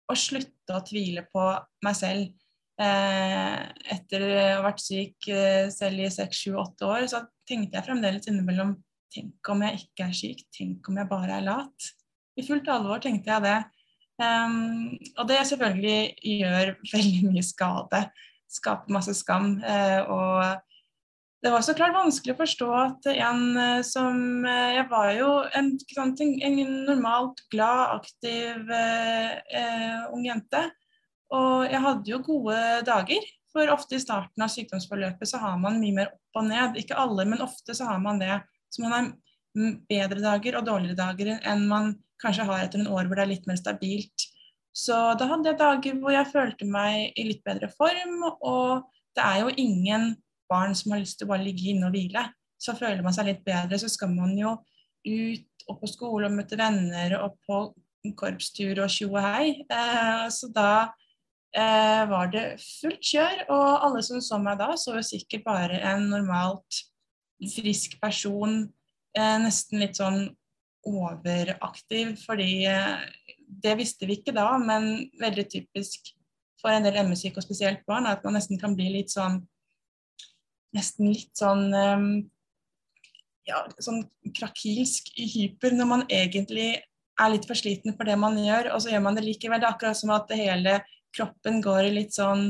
å 0.05 0.17
slutte 0.20 0.77
å 0.77 0.84
tvile 0.86 1.25
på 1.32 1.46
meg 1.86 2.00
selv. 2.00 2.34
Eh, 2.75 3.60
etter 3.96 4.24
å 4.25 4.32
ha 4.36 4.63
vært 4.65 4.82
syk 4.84 5.29
eh, 5.32 5.67
selv 5.72 6.03
i 6.03 6.10
seks, 6.12 6.41
sju, 6.44 6.58
åtte 6.60 6.88
år, 6.89 7.05
så 7.08 7.22
tenkte 7.48 7.79
jeg 7.79 7.88
fremdeles 7.88 8.27
innimellom 8.32 8.75
Tenk 9.15 9.48
om 9.48 9.62
jeg 9.63 9.77
ikke 9.79 10.10
er 10.10 10.15
syk? 10.17 10.41
Tenk 10.51 10.89
om 10.91 10.98
jeg 11.00 11.08
bare 11.08 11.38
er 11.38 11.46
lat? 11.46 11.86
I 12.36 12.44
fullt 12.44 12.67
alvor 12.67 13.00
tenkte 13.00 13.32
jeg 13.32 13.46
det. 13.46 13.60
Um, 14.15 14.95
og 15.19 15.27
det 15.27 15.41
selvfølgelig 15.50 16.15
gjør 16.39 16.72
veldig 16.93 17.34
mye 17.34 17.43
skade. 17.43 18.05
Skaper 18.51 18.95
masse 18.95 19.15
skam. 19.17 19.57
Uh, 19.60 20.01
og 20.12 20.62
det 21.43 21.51
var 21.53 21.65
så 21.65 21.75
klart 21.77 21.93
vanskelig 21.93 22.34
å 22.34 22.39
forstå 22.39 22.69
at 22.79 23.10
en 23.12 23.43
uh, 23.60 23.81
som 23.86 24.48
uh, 24.48 24.72
Jeg 24.74 24.88
var 24.89 25.12
jo 25.17 25.29
en, 25.57 25.74
en 26.07 26.60
normalt 26.88 27.43
glad, 27.53 28.00
aktiv 28.00 28.75
ung 30.13 30.25
jente. 30.25 30.63
Og 31.36 31.65
jeg 31.67 31.81
hadde 31.81 32.12
jo 32.12 32.24
gode 32.24 32.60
dager. 32.88 33.31
For 33.55 33.72
ofte 33.72 33.95
i 33.95 34.03
starten 34.03 34.43
av 34.43 34.51
sykdomsforløpet 34.51 35.29
så 35.29 35.39
har 35.39 35.55
man 35.60 35.79
mye 35.79 35.95
mer 35.95 36.10
opp 36.12 36.39
og 36.41 36.50
ned. 36.50 36.75
Ikke 36.79 36.98
alle, 37.00 37.24
men 37.27 37.43
ofte 37.43 37.75
så 37.75 37.88
har 37.88 38.01
man 38.03 38.19
det. 38.19 38.36
Så 38.72 38.84
man 38.84 38.91
har 38.91 39.05
bedre 39.56 40.22
dager 40.22 40.60
og 40.60 40.68
dårligere 40.68 41.00
dager 41.00 41.36
enn 41.38 41.68
man 41.70 41.94
kanskje 42.22 42.46
har 42.48 42.64
etter 42.64 42.82
en 42.82 42.92
år 42.92 43.08
hvor 43.08 43.20
det 43.20 43.26
er 43.26 43.32
litt 43.34 43.48
mer 43.50 43.60
stabilt. 43.60 44.28
Så 44.76 44.96
da 45.20 45.28
hadde 45.30 45.52
jeg 45.52 45.60
dager 45.60 46.00
hvor 46.02 46.12
jeg 46.12 46.32
følte 46.32 46.68
meg 46.68 47.16
i 47.16 47.28
litt 47.30 47.44
bedre 47.48 47.70
form. 47.72 48.26
Og 48.44 48.84
det 49.16 49.24
er 49.24 49.44
jo 49.44 49.54
ingen 49.62 50.14
barn 50.52 50.76
som 50.76 50.94
har 50.94 51.04
lyst 51.04 51.20
til 51.20 51.30
å 51.30 51.34
bare 51.34 51.46
ligge 51.46 51.70
inne 51.72 51.88
og 51.88 51.96
hvile. 51.96 52.26
Så 52.60 52.76
føler 52.76 53.04
man 53.06 53.16
seg 53.16 53.30
litt 53.30 53.44
bedre, 53.48 53.80
så 53.80 53.90
skal 53.92 54.12
man 54.12 54.36
jo 54.40 54.58
ut 55.06 55.66
og 55.70 55.80
på 55.82 55.90
skole 55.90 56.28
og 56.28 56.36
møte 56.36 56.58
venner 56.60 57.16
og 57.22 57.40
på 57.48 57.60
korpstur 58.20 58.84
og 58.84 58.92
tjo 58.92 59.10
og 59.14 59.24
hei. 59.24 59.64
Eh, 59.66 60.26
så 60.34 60.50
da 60.54 60.70
eh, 61.56 62.04
var 62.10 62.30
det 62.34 62.46
fullt 62.62 63.02
kjør, 63.02 63.46
og 63.50 63.86
alle 63.88 64.04
som 64.06 64.22
så 64.22 64.40
meg 64.42 64.60
da, 64.62 64.74
så 64.78 64.98
jo 64.98 65.06
sikkert 65.06 65.46
bare 65.48 65.82
en 65.94 66.10
normalt 66.12 66.84
frisk 67.56 67.98
person. 68.02 68.66
Eh, 69.15 69.38
nesten 69.39 69.79
litt 69.79 69.95
sånn 70.00 70.27
overaktiv, 70.86 72.13
fordi 72.25 72.65
eh, 72.67 73.00
det 73.48 73.77
visste 73.79 74.07
vi 74.10 74.19
ikke 74.19 74.36
da, 74.36 74.51
men 74.62 75.07
veldig 75.22 75.45
typisk 75.51 76.12
for 76.62 76.74
en 76.74 76.86
del 76.86 77.00
ME-syke, 77.07 77.39
og 77.39 77.45
spesielt 77.45 77.86
barn, 77.88 78.10
at 78.10 78.25
man 78.25 78.36
nesten 78.38 78.60
kan 78.62 78.75
bli 78.77 78.91
litt 79.00 79.13
sånn 79.15 79.43
Nesten 80.75 81.07
litt 81.07 81.39
sånn 81.39 81.69
um, 81.72 82.07
ja, 83.48 83.62
sånn 83.79 84.01
krakilsk 84.36 85.07
hyper 85.15 85.72
når 85.72 85.88
man 85.88 86.01
egentlig 86.12 86.65
er 87.15 87.31
litt 87.31 87.45
for 87.48 87.55
sliten 87.55 87.95
for 87.95 88.03
det 88.03 88.17
man 88.19 88.36
gjør, 88.36 88.74
og 88.74 88.84
så 88.84 88.91
gjør 88.91 89.05
man 89.05 89.15
det 89.15 89.24
likevel. 89.24 89.62
Det 89.62 89.69
er 89.69 89.75
akkurat 89.77 89.95
som 89.95 90.12
at 90.12 90.34
hele 90.36 90.74
kroppen 91.15 91.62
går 91.63 91.88
i 91.88 91.93
litt 91.95 92.17
sånn 92.17 92.50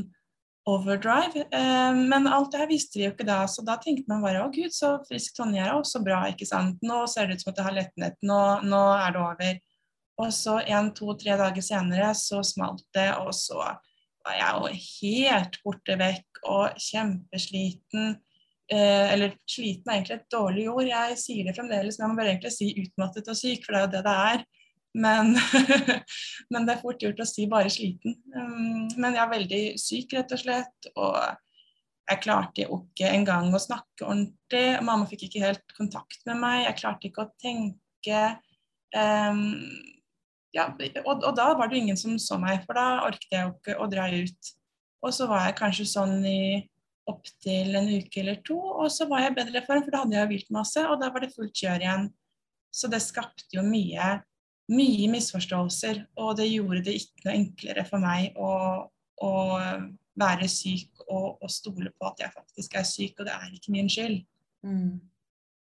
overdrive. 0.66 1.46
Eh, 1.52 1.94
men 1.96 2.28
alt 2.28 2.52
det 2.52 2.64
her 2.64 2.70
visste 2.70 3.00
vi 3.00 3.06
jo 3.06 3.14
ikke 3.14 3.28
da, 3.28 3.44
så 3.50 3.64
da 3.66 3.78
tenkte 3.82 4.10
man 4.12 4.24
bare 4.26 4.44
å 4.44 4.52
gud, 4.54 4.74
så 4.74 4.96
frisk 5.08 5.38
Tonje 5.38 5.68
også 5.76 6.02
bra, 6.06 6.24
ikke 6.32 6.48
sant. 6.50 6.82
Nå 6.86 7.04
ser 7.12 7.30
det 7.30 7.38
ut 7.38 7.46
som 7.46 7.54
at 7.54 7.62
jeg 7.62 7.70
har 7.70 7.78
letnet, 7.80 8.20
nå, 8.26 8.42
nå 8.66 8.84
er 8.98 9.16
det 9.16 9.24
over. 9.24 9.64
Og 10.26 10.32
så 10.32 10.60
en, 10.72 10.94
to, 10.96 11.14
tre 11.20 11.36
dager 11.40 11.66
senere 11.66 12.14
så 12.18 12.42
smalt 12.46 12.86
det, 12.96 13.10
og 13.20 13.34
så 13.36 13.60
var 14.26 14.38
jeg 14.40 14.54
jo 14.56 14.86
helt 14.86 15.58
borte 15.66 15.98
vekk 16.00 16.46
og 16.50 16.80
kjempesliten. 16.82 18.16
Eh, 18.72 19.14
eller 19.14 19.36
sliten 19.46 19.92
er 19.92 20.00
egentlig 20.00 20.16
et 20.18 20.32
dårlig 20.34 20.70
ord, 20.72 20.88
jeg 20.90 21.18
sier 21.22 21.46
det 21.46 21.54
fremdeles, 21.58 22.00
men 22.00 22.08
jeg 22.08 22.14
må 22.14 22.18
bare 22.22 22.32
egentlig 22.34 22.56
si 22.56 22.72
utmattet 22.82 23.30
og 23.30 23.38
syk, 23.38 23.66
for 23.66 23.76
det 23.76 23.82
er 23.82 23.86
jo 23.86 23.92
det 23.94 24.06
det 24.08 24.16
er. 24.32 24.46
Men, 24.96 25.34
men, 26.52 26.68
det 26.68 26.76
er 26.76 26.82
fort 26.82 27.02
gjort 27.04 27.20
å 27.20 27.28
si 27.28 27.48
bare 27.52 27.72
sliten. 27.74 28.16
Um, 28.36 28.86
men 28.96 29.16
jeg 29.16 29.24
er 29.24 29.34
veldig 29.34 29.64
syk, 29.82 30.14
rett 30.16 30.36
og 30.36 30.42
slett. 30.42 30.90
Og 30.96 31.18
jeg 32.06 32.22
klarte 32.24 32.64
jo 32.64 32.80
ikke 32.84 33.10
engang 33.12 33.50
å 33.52 33.62
snakke 33.62 34.06
ordentlig. 34.06 34.68
Mamma 34.86 35.10
fikk 35.10 35.28
ikke 35.28 35.44
helt 35.44 35.76
kontakt 35.78 36.22
med 36.30 36.40
meg. 36.44 36.62
Jeg 36.70 36.80
klarte 36.80 37.10
ikke 37.10 37.26
å 37.26 37.34
tenke. 37.42 38.22
Um, 38.96 39.44
ja, 40.56 40.70
og, 41.04 41.18
og, 41.18 41.34
da 41.36 41.50
var 41.60 41.68
det 41.68 41.82
ingen 41.82 42.00
som 42.00 42.16
så 42.22 42.38
meg, 42.40 42.62
for 42.64 42.78
da 42.78 43.02
orket 43.04 43.34
jeg 43.34 43.44
jo 43.44 43.56
ikke 43.58 43.76
å 43.82 43.90
dra 43.92 44.08
ut. 44.14 44.54
Og 45.06 45.12
så 45.14 45.28
var 45.30 45.50
jeg 45.50 45.58
kanskje 45.60 45.88
sånn 45.90 46.22
i 46.26 46.40
opptil 47.10 47.76
en 47.78 47.90
uke 47.92 48.22
eller 48.22 48.40
to, 48.48 48.56
og 48.58 48.88
så 48.94 49.06
var 49.10 49.26
jeg 49.26 49.36
bedre 49.36 49.62
form, 49.66 49.84
for 49.84 49.94
da 49.94 50.06
hadde 50.06 50.16
jeg 50.18 50.30
hvilt 50.32 50.56
masse, 50.56 50.82
og 50.88 50.98
da 51.04 51.12
var 51.14 51.22
det 51.22 51.34
fullt 51.36 51.54
kjør 51.60 51.84
igjen. 51.84 52.08
Så 52.74 52.90
det 52.92 53.04
skapte 53.04 53.60
jo 53.60 53.66
mye 53.68 54.16
mye 54.72 55.10
misforståelser, 55.14 56.02
og 56.22 56.38
det 56.40 56.48
gjorde 56.50 56.84
det 56.88 56.96
ikke 57.00 57.28
noe 57.28 57.36
enklere 57.38 57.84
for 57.86 58.02
meg 58.02 58.38
å, 58.42 58.54
å 59.22 59.34
være 60.16 60.48
syk 60.50 61.04
og, 61.06 61.42
og, 61.44 61.50
stole 61.52 61.92
på 61.94 62.08
at 62.10 62.24
jeg 62.24 62.34
faktisk 62.34 62.80
er 62.80 62.88
syk, 62.88 63.20
og 63.20 63.28
det 63.28 63.36
er 63.36 63.52
ikke 63.54 63.76
min 63.76 63.92
skyld. 63.92 64.24
Mm. 64.66 64.96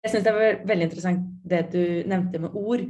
Jeg 0.03 0.11
syns 0.11 0.27
det 0.27 0.35
var 0.35 0.61
veldig 0.67 0.87
interessant 0.89 1.27
det 1.47 1.63
du 1.73 1.83
nevnte 2.11 2.41
med 2.43 2.55
ord. 2.59 2.83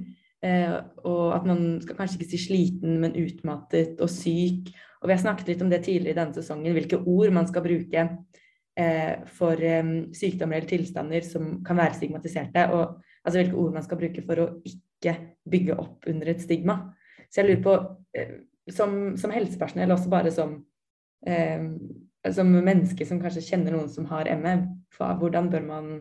Eh, 0.44 0.74
og 1.08 1.28
at 1.38 1.46
man 1.48 1.62
skal 1.80 1.96
kanskje 1.96 2.20
ikke 2.20 2.32
si 2.34 2.40
sliten, 2.42 2.98
men 3.00 3.16
utmattet 3.16 4.02
og 4.04 4.12
syk. 4.12 4.74
Og 5.00 5.08
vi 5.08 5.16
har 5.16 5.22
snakket 5.22 5.54
litt 5.54 5.62
om 5.64 5.70
det 5.72 5.84
tidligere 5.86 6.16
i 6.16 6.20
denne 6.20 6.36
sesongen, 6.36 6.76
hvilke 6.76 7.00
ord 7.00 7.32
man 7.36 7.48
skal 7.48 7.64
bruke 7.64 8.04
eh, 8.80 9.14
for 9.38 9.64
eh, 9.64 9.94
sykdommer 10.16 10.60
eller 10.60 10.72
tilstander 10.72 11.28
som 11.28 11.62
kan 11.64 11.80
være 11.80 11.96
stigmatiserte. 12.00 12.66
Og 12.76 12.98
altså 13.24 13.40
hvilke 13.40 13.62
ord 13.62 13.78
man 13.78 13.86
skal 13.88 14.02
bruke 14.02 14.26
for 14.28 14.44
å 14.44 14.50
ikke 14.68 14.82
bygge 15.50 15.76
opp 15.80 16.08
under 16.10 16.32
et 16.32 16.42
stigma. 16.44 16.78
Så 17.30 17.42
jeg 17.42 17.50
lurer 17.50 17.64
på, 17.66 17.76
eh, 18.18 18.34
som, 18.72 19.16
som 19.20 19.34
helsepersonell, 19.34 19.92
også 19.96 20.12
bare 20.12 20.32
som, 20.34 20.56
eh, 21.28 21.66
som 22.32 22.54
menneske 22.54 23.08
som 23.08 23.22
kanskje 23.22 23.46
kjenner 23.50 23.76
noen 23.76 23.92
som 23.92 24.08
har 24.12 24.30
ME, 24.40 24.56
hvordan 24.98 25.50
bør 25.52 25.68
man 25.68 25.92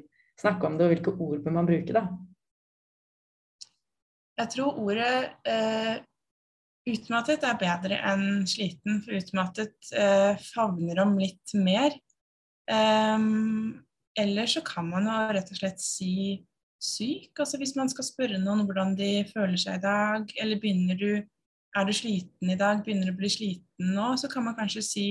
snakke 0.40 0.68
om 0.68 0.78
det, 0.78 0.86
og 0.86 0.94
hvilke 0.94 1.16
ord 1.16 1.42
bør 1.44 1.56
man 1.58 1.68
bruke 1.68 1.96
da? 1.96 2.06
Jeg 4.40 4.50
tror 4.54 4.78
ordet 4.80 5.14
eh, 5.48 5.96
utmattet 6.88 7.44
er 7.46 7.58
bedre 7.60 7.98
enn 8.10 8.46
sliten, 8.48 9.02
for 9.04 9.18
utmattet 9.18 9.92
eh, 9.96 10.38
favner 10.52 11.02
om 11.04 11.18
litt 11.20 11.54
mer. 11.58 11.94
Um, 12.70 13.82
eller 14.18 14.46
så 14.46 14.62
kan 14.64 14.86
man 14.88 15.08
jo 15.08 15.16
rett 15.34 15.50
og 15.52 15.58
slett 15.58 15.82
si 15.82 16.14
syk? 16.82 17.30
Altså 17.38 17.60
Hvis 17.60 17.76
man 17.78 17.90
skal 17.92 18.06
spørre 18.06 18.40
noen 18.40 18.64
hvordan 18.66 18.96
de 18.98 19.24
føler 19.30 19.58
seg 19.60 19.78
i 19.78 19.84
dag, 19.84 20.34
eller 20.42 20.60
begynner 20.62 20.98
du 20.98 21.10
er 21.72 21.86
du 21.88 21.92
sliten 21.96 22.50
i 22.52 22.58
dag, 22.58 22.82
begynner 22.84 23.08
du 23.08 23.14
å 23.14 23.20
bli 23.20 23.30
sliten 23.32 23.94
nå, 23.96 24.12
så 24.20 24.28
kan 24.28 24.44
man 24.44 24.56
kanskje 24.58 24.82
si 24.84 25.06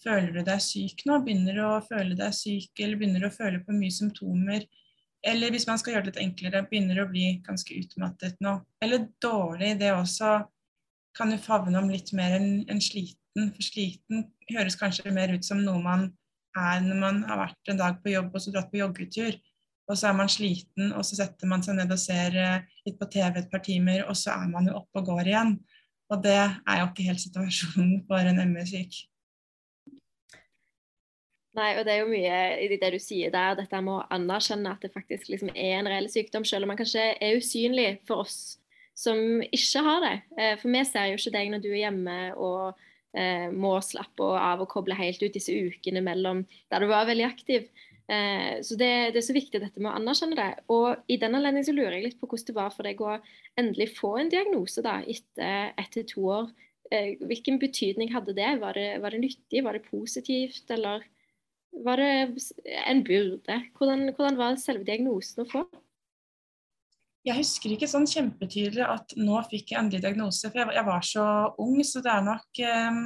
føler 0.00 0.32
du 0.32 0.40
deg 0.46 0.62
syk 0.64 1.02
nå, 1.04 1.18
begynner 1.24 1.58
du 1.58 1.64
å 1.66 1.80
føle 1.84 2.16
deg 2.16 2.32
syk, 2.36 2.70
eller 2.80 2.96
begynner 3.00 3.20
du 3.20 3.28
å 3.28 3.34
føle 3.34 3.60
på 3.64 3.76
mye 3.76 3.92
symptomer. 3.92 4.64
Eller 5.20 5.52
hvis 5.52 5.66
man 5.68 5.76
skal 5.76 5.94
gjøre 5.94 6.06
det 6.06 6.14
litt 6.14 6.22
enklere, 6.22 6.64
begynner 6.70 6.96
du 6.96 7.02
å 7.04 7.10
bli 7.10 7.26
ganske 7.44 7.76
utmattet 7.76 8.38
nå. 8.40 8.54
Eller 8.80 9.10
dårlig, 9.20 9.74
det 9.82 9.92
også 9.92 10.38
kan 11.16 11.34
jo 11.34 11.42
favne 11.42 11.82
om 11.82 11.90
litt 11.92 12.14
mer 12.16 12.38
enn 12.38 12.62
en 12.72 12.80
sliten. 12.80 13.50
For 13.52 13.66
sliten 13.66 14.24
høres 14.54 14.78
kanskje 14.80 15.12
mer 15.12 15.34
ut 15.36 15.44
som 15.44 15.60
noe 15.66 15.82
man 15.84 16.08
er 16.56 16.80
når 16.82 16.96
man 16.98 17.20
har 17.28 17.44
vært 17.44 17.70
en 17.70 17.78
dag 17.78 18.00
på 18.02 18.14
jobb 18.14 18.32
og 18.32 18.42
så 18.42 18.50
dratt 18.54 18.72
på 18.72 18.80
joggetur 18.80 19.36
og 19.90 19.98
så 19.98 20.10
er 20.10 20.16
man 20.16 20.30
sliten, 20.30 20.92
og 20.94 21.04
så 21.06 21.18
setter 21.18 21.50
man 21.50 21.64
seg 21.66 21.76
ned 21.80 21.90
og 21.90 21.98
ser 21.98 22.36
eh, 22.38 22.66
litt 22.86 22.98
på 23.00 23.08
TV 23.10 23.40
et 23.40 23.50
par 23.50 23.62
timer, 23.66 24.04
og 24.06 24.16
så 24.18 24.36
er 24.36 24.50
man 24.52 24.70
jo 24.70 24.78
oppe 24.78 25.02
og 25.02 25.10
går 25.10 25.32
igjen. 25.32 25.56
Og 26.10 26.22
det 26.22 26.38
er 26.38 26.80
jo 26.80 26.88
ikke 26.88 27.06
helt 27.06 27.22
situasjonen 27.22 28.04
for 28.06 28.30
en 28.30 28.42
ME-syk. 28.52 29.02
Nei, 31.58 31.72
og 31.74 31.82
det 31.86 31.96
er 31.96 32.04
jo 32.04 32.10
mye 32.12 32.38
i 32.62 32.78
det 32.78 32.92
du 32.94 33.00
sier 33.02 33.32
der, 33.34 33.56
dette 33.58 33.82
med 33.82 33.96
å 33.96 34.06
anerkjenne 34.14 34.70
at 34.70 34.84
det 34.84 34.92
faktisk 34.94 35.32
liksom 35.32 35.50
er 35.56 35.80
en 35.80 35.90
reell 35.90 36.06
sykdom, 36.10 36.46
selv 36.46 36.66
om 36.66 36.72
man 36.72 36.78
kanskje 36.78 37.10
er 37.18 37.38
usynlig 37.40 37.96
for 38.06 38.22
oss 38.22 38.60
som 39.00 39.42
ikke 39.42 39.82
har 39.86 40.04
det. 40.04 40.14
Eh, 40.38 40.54
for 40.60 40.70
vi 40.70 40.84
ser 40.86 41.10
jo 41.10 41.18
ikke 41.18 41.34
deg 41.34 41.50
når 41.50 41.64
du 41.64 41.68
er 41.72 41.82
hjemme 41.82 42.18
og 42.36 42.78
eh, 43.16 43.48
må 43.50 43.74
slappe 43.82 44.30
av 44.38 44.62
og 44.62 44.70
koble 44.70 44.98
helt 44.98 45.22
ut 45.24 45.34
disse 45.34 45.54
ukene 45.54 46.02
mellom 46.04 46.44
der 46.70 46.84
du 46.84 46.90
var 46.90 47.08
veldig 47.10 47.26
aktiv. 47.26 47.66
Eh, 48.10 48.58
så 48.66 48.74
det, 48.74 48.90
det, 49.14 49.20
er 49.20 49.26
så 49.28 49.36
viktig 49.36 49.60
dette 49.62 49.82
med 49.82 49.92
å 49.92 49.98
anerkjenne 50.00 50.38
det. 50.38 50.64
Og 50.74 51.12
i 51.12 51.18
den 51.20 51.36
anledning 51.38 51.66
så 51.66 51.74
lurer 51.76 51.98
jeg 51.98 52.08
litt 52.08 52.18
på 52.18 52.26
hvordan 52.30 52.48
det 52.48 52.56
var 52.56 52.72
for 52.74 52.88
deg 52.88 53.04
å 53.04 53.18
endelig 53.60 53.92
få 53.98 54.16
en 54.18 54.32
diagnose 54.32 54.82
da, 54.82 54.98
etter 55.06 55.70
ett 55.78 55.92
til 55.94 56.08
to 56.10 56.26
år. 56.40 56.50
Eh, 56.90 57.12
hvilken 57.22 57.60
betydning 57.62 58.10
hadde 58.14 58.34
det? 58.34 58.50
Var, 58.62 58.74
det? 58.78 58.88
var 59.04 59.14
det 59.14 59.22
nyttig, 59.22 59.62
var 59.66 59.78
det 59.78 59.86
positivt, 59.86 60.64
eller 60.74 61.06
var 61.86 62.02
det 62.02 62.10
en 62.82 63.04
byrde? 63.06 63.60
Hvordan, 63.78 64.10
hvordan 64.16 64.40
var 64.40 64.58
selve 64.58 64.88
diagnosen 64.88 65.44
å 65.44 65.48
få? 65.52 65.64
Jeg 67.28 67.36
husker 67.36 67.74
ikke 67.74 67.86
sånn 67.90 68.08
kjempetydelig 68.08 68.82
at 68.88 69.12
nå 69.20 69.38
fikk 69.50 69.74
jeg 69.74 69.84
endelig 69.84 70.02
diagnose, 70.02 70.48
for 70.48 70.64
jeg, 70.64 70.72
jeg 70.80 70.86
var 70.88 71.02
så 71.04 71.24
ung, 71.60 71.76
så 71.84 72.02
det 72.02 72.10
er 72.10 72.26
nok 72.26 72.62
eh, 72.64 73.02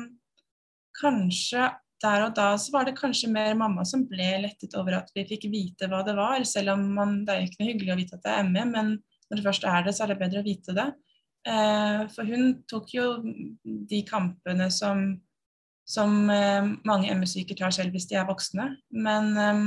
kanskje 1.03 1.67
der 2.03 2.27
og 2.27 2.35
da 2.37 2.51
så 2.61 2.73
var 2.75 2.87
det 2.89 2.97
kanskje 2.99 3.31
mer 3.33 3.55
mamma 3.59 3.85
som 3.89 4.05
ble 4.09 4.27
lettet 4.43 4.75
over 4.79 4.99
at 4.99 5.11
vi 5.15 5.27
fikk 5.29 5.47
vite 5.53 5.89
hva 5.91 6.03
det 6.07 6.17
var, 6.19 6.43
selv 6.49 6.75
om 6.75 6.85
man, 6.97 7.21
det 7.27 7.35
er 7.35 7.47
ikke 7.47 7.63
noe 7.63 7.71
hyggelig 7.71 7.95
å 7.95 7.99
vite 8.01 8.19
at 8.19 8.27
det 8.27 8.35
er 8.35 8.49
ME, 8.49 8.65
men 8.73 8.95
når 9.29 9.41
det 9.41 9.47
først 9.47 9.67
er 9.69 9.87
det, 9.87 9.95
så 9.97 10.05
er 10.05 10.13
det 10.13 10.21
bedre 10.21 10.43
å 10.43 10.47
vite 10.47 10.75
det. 10.77 10.89
Eh, 11.49 12.05
for 12.15 12.29
hun 12.29 12.51
tok 12.71 12.95
jo 12.97 13.07
de 13.65 14.01
kampene 14.09 14.71
som, 14.73 15.07
som 15.89 16.15
eh, 16.33 16.71
mange 16.89 17.17
ME-syke 17.19 17.57
tar 17.59 17.75
selv 17.75 17.97
hvis 17.97 18.09
de 18.11 18.19
er 18.21 18.29
voksne. 18.29 18.71
Men 18.93 19.33
eh, 19.41 19.65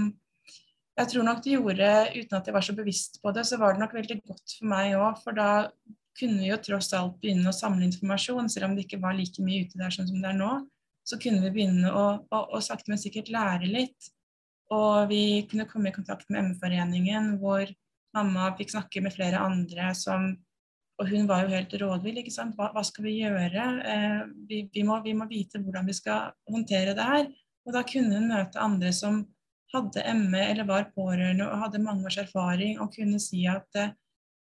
jeg 1.02 1.14
tror 1.14 1.28
nok 1.28 1.44
det 1.46 1.54
gjorde, 1.58 1.92
uten 2.16 2.40
at 2.40 2.50
jeg 2.50 2.58
var 2.58 2.66
så 2.66 2.78
bevisst 2.78 3.22
på 3.22 3.34
det, 3.34 3.46
så 3.50 3.60
var 3.62 3.76
det 3.76 3.84
nok 3.84 3.98
veldig 3.98 4.22
godt 4.24 4.58
for 4.60 4.72
meg 4.74 4.98
òg. 4.98 5.22
For 5.24 5.38
da 5.38 5.52
kunne 6.18 6.42
vi 6.42 6.50
jo 6.50 6.58
tross 6.66 6.90
alt 6.98 7.20
begynne 7.22 7.52
å 7.52 7.56
samle 7.56 7.86
informasjon, 7.86 8.50
selv 8.50 8.70
om 8.70 8.78
det 8.78 8.88
ikke 8.88 9.02
var 9.04 9.18
like 9.18 9.44
mye 9.46 9.68
ute 9.68 9.78
der 9.78 9.94
sånn 9.94 10.10
som 10.10 10.24
det 10.24 10.32
er 10.32 10.40
nå 10.40 10.56
så 11.08 11.20
kunne 11.22 11.42
vi 11.46 11.54
begynne 11.56 11.92
å, 11.92 12.06
å, 12.20 12.40
å 12.58 12.62
sakte, 12.64 12.92
men 12.92 13.00
sikkert 13.00 13.32
lære 13.32 13.70
litt. 13.72 14.10
Og 14.76 15.08
vi 15.12 15.46
kunne 15.48 15.68
komme 15.70 15.92
i 15.92 15.96
kontakt 15.96 16.28
med 16.34 16.50
ME-foreningen, 16.50 17.38
hvor 17.40 17.70
mamma 18.16 18.50
fikk 18.58 18.74
snakke 18.74 19.04
med 19.04 19.16
flere 19.16 19.46
andre 19.46 19.94
som 19.96 20.36
Og 20.98 21.12
hun 21.12 21.28
var 21.30 21.44
jo 21.44 21.52
helt 21.54 21.74
rådvill. 21.78 22.16
ikke 22.18 22.32
sant? 22.34 22.56
Hva, 22.58 22.72
hva 22.74 22.82
skal 22.82 23.04
vi 23.06 23.20
gjøre? 23.20 23.66
Eh, 23.86 24.22
vi, 24.50 24.64
vi, 24.74 24.82
må, 24.82 24.96
vi, 25.04 25.12
må, 25.14 25.28
vite 25.30 25.60
hvordan 25.62 25.86
vi 25.86 25.94
skal 25.94 26.32
håndtere 26.50 26.96
det 26.98 27.06
her. 27.06 27.28
Og 27.68 27.76
da 27.76 27.84
kunne 27.86 28.18
hun 28.18 28.32
møte 28.32 28.58
andre 28.58 28.90
som 28.98 29.20
hadde 29.76 30.02
ME 30.18 30.42
eller 30.42 30.66
var 30.66 30.90
pårørende 30.96 31.46
og 31.46 31.62
hadde 31.68 31.84
mange 31.84 32.10
års 32.10 32.18
erfaring, 32.18 32.80
og 32.82 32.96
kunne 32.96 33.22
si 33.22 33.44
at 33.46 33.78
eh, 33.78 33.94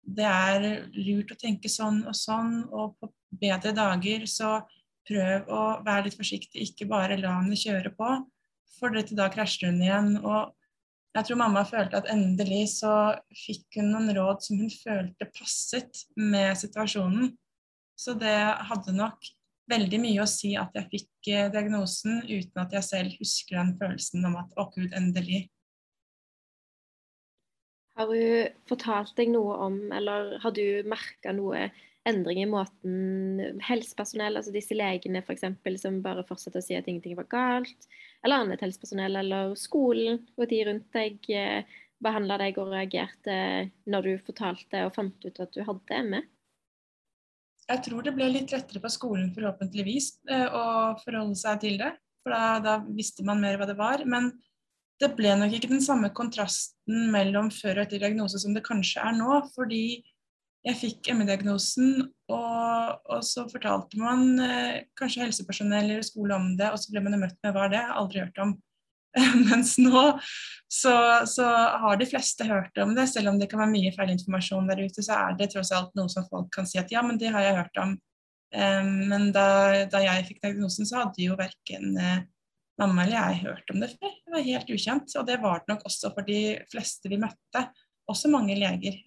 det 0.07 0.29
er 0.29 0.69
lurt 0.95 1.35
å 1.35 1.41
tenke 1.41 1.67
sånn 1.67 2.05
og 2.07 2.15
sånn, 2.15 2.61
og 2.71 2.95
på 3.01 3.11
bedre 3.43 3.75
dager 3.75 4.29
så 4.31 4.61
prøv 5.07 5.51
å 5.53 5.63
være 5.87 6.09
litt 6.09 6.19
forsiktig, 6.19 6.69
ikke 6.69 6.89
bare 6.91 7.19
la 7.21 7.39
henne 7.41 7.59
kjøre 7.59 7.93
på, 7.97 8.13
for 8.77 8.95
dette 8.95 9.17
da 9.17 9.29
krasjer 9.33 9.71
hun 9.71 9.83
igjen. 9.83 10.13
Og 10.21 10.53
jeg 11.17 11.29
tror 11.29 11.41
mamma 11.41 11.63
følte 11.69 12.01
at 12.01 12.11
endelig 12.13 12.67
så 12.75 12.93
fikk 13.47 13.81
hun 13.81 13.93
noen 13.95 14.13
råd 14.19 14.45
som 14.45 14.61
hun 14.61 14.73
følte 14.73 15.31
passet 15.33 16.05
med 16.19 16.53
situasjonen. 16.61 17.33
Så 17.97 18.13
det 18.21 18.37
hadde 18.69 18.93
nok 18.93 19.31
veldig 19.71 20.01
mye 20.03 20.23
å 20.23 20.31
si 20.31 20.53
at 20.59 20.75
jeg 20.77 20.91
fikk 20.93 21.31
eh, 21.33 21.49
diagnosen 21.53 22.21
uten 22.29 22.63
at 22.63 22.75
jeg 22.77 22.87
selv 22.87 23.17
husker 23.21 23.59
den 23.59 23.75
følelsen 23.81 24.27
om 24.29 24.37
at 24.43 24.53
å 24.61 24.69
gud, 24.75 24.93
endelig. 24.95 25.47
Har 27.97 28.13
hun 28.13 28.53
fortalt 28.69 29.15
deg 29.17 29.33
noe 29.33 29.57
om, 29.67 29.79
eller 29.97 30.37
har 30.43 30.53
du 30.53 30.85
merka 30.85 31.33
noe 31.33 31.71
endring 32.07 32.43
i 32.43 32.49
måten 32.49 33.59
helsepersonell, 33.67 34.39
altså 34.39 34.55
disse 34.55 34.77
legene 34.77 35.23
f.eks., 35.25 35.47
som 35.83 35.99
bare 36.05 36.25
fortsetter 36.29 36.63
å 36.63 36.67
si 36.67 36.77
at 36.79 36.87
ingenting 36.87 37.17
var 37.19 37.29
galt, 37.33 37.89
eller 38.25 38.45
annet 38.45 38.63
helsepersonell, 38.65 39.19
eller 39.23 39.57
skolen 39.59 40.23
og 40.37 40.47
de 40.51 40.63
rundt 40.69 40.89
deg 40.95 41.31
eh, 41.35 41.77
behandla 42.03 42.39
deg 42.41 42.59
og 42.61 42.73
reagerte 42.73 43.37
når 43.91 44.09
du 44.09 44.25
fortalte 44.27 44.87
og 44.87 44.95
fant 44.97 45.29
ut 45.29 45.43
at 45.43 45.55
du 45.55 45.63
hadde 45.67 46.01
ME? 46.09 46.25
Jeg 47.67 47.83
tror 47.83 48.05
det 48.07 48.15
ble 48.15 48.29
litt 48.31 48.53
lettere 48.55 48.83
på 48.83 48.91
skolen 48.93 49.33
forhåpentligvis 49.35 50.11
eh, 50.31 50.47
å 50.47 50.95
forholde 51.03 51.39
seg 51.39 51.63
til 51.65 51.81
det. 51.81 51.97
For 52.23 52.35
da, 52.35 52.59
da 52.63 52.77
visste 52.87 53.25
man 53.27 53.43
mer 53.43 53.59
hva 53.59 53.67
det 53.67 53.79
var. 53.79 54.05
Men 54.07 54.31
det 55.03 55.11
ble 55.19 55.35
nok 55.39 55.57
ikke 55.57 55.73
den 55.73 55.83
samme 55.83 56.13
kontrasten 56.15 57.11
mellom 57.13 57.51
før 57.55 57.81
og 57.81 57.87
etter 57.87 58.03
diagnose 58.03 58.39
som 58.43 58.55
det 58.55 58.65
kanskje 58.67 59.03
er 59.03 59.19
nå. 59.19 59.41
Fordi 59.57 59.83
jeg 60.67 60.79
fikk 60.81 61.11
ME-diagnosen, 61.15 62.09
og, 62.33 63.03
og, 63.07 63.21
så 63.25 63.45
fortalte 63.51 63.99
man 64.01 64.41
eh, 64.43 64.87
kanskje 64.99 65.23
helsepersonell 65.23 65.93
eller 65.93 66.07
skole 66.07 66.35
om 66.35 66.55
det, 66.59 66.73
og 66.73 66.81
så 66.83 66.91
ble 66.91 67.05
man 67.05 67.21
møtt 67.23 67.39
med 67.45 67.55
hva 67.55 67.69
er 67.69 67.75
det? 67.77 67.83
Aldri 68.01 68.25
hørt 68.25 68.41
om. 68.43 68.57
Mens 69.49 69.77
nå 69.81 70.03
så, 70.69 70.95
så, 71.31 71.47
har 71.81 71.97
de 72.01 72.09
fleste 72.11 72.45
hørt 72.49 72.77
om 72.83 72.97
det, 72.99 73.07
selv 73.13 73.31
om 73.31 73.39
det 73.41 73.49
kan 73.53 73.63
være 73.63 73.73
mye 73.73 73.95
feilinformasjon 73.95 74.67
der 74.73 74.83
ute, 74.83 75.05
så 75.07 75.21
er 75.21 75.39
det 75.39 75.53
tross 75.55 75.73
alt 75.77 75.95
noe 75.97 76.11
som 76.13 76.27
folk 76.29 76.51
kan 76.55 76.69
si 76.69 76.81
at 76.83 76.93
ja, 76.93 77.05
men 77.07 77.21
det 77.21 77.31
har 77.35 77.47
jeg 77.47 77.61
hørt 77.63 77.83
om. 77.85 77.97
Um, 78.57 78.93
men 79.11 79.31
da, 79.35 79.47
da, 79.91 80.03
jeg 80.05 80.27
fikk 80.29 80.43
diagnosen, 80.43 80.89
så 80.89 81.05
hadde 81.05 81.25
jo 81.25 81.39
verken 81.39 81.97
eh, 81.99 82.21
mamma 82.81 83.05
eller 83.05 83.19
jeg 83.19 83.43
hørt 83.47 83.73
om 83.73 83.83
det 83.83 83.95
før. 83.95 84.13
Det 84.13 84.35
var 84.35 84.47
helt 84.51 84.71
ukjent. 84.75 85.17
Og 85.19 85.27
det 85.31 85.41
var 85.43 85.63
det 85.63 85.73
nok 85.73 85.87
også 85.89 86.13
for 86.15 86.27
de 86.27 86.41
fleste 86.71 87.11
vi 87.13 87.19
møtte. 87.23 87.67
Også 88.11 88.31
mange 88.31 88.55
leger. 88.59 89.01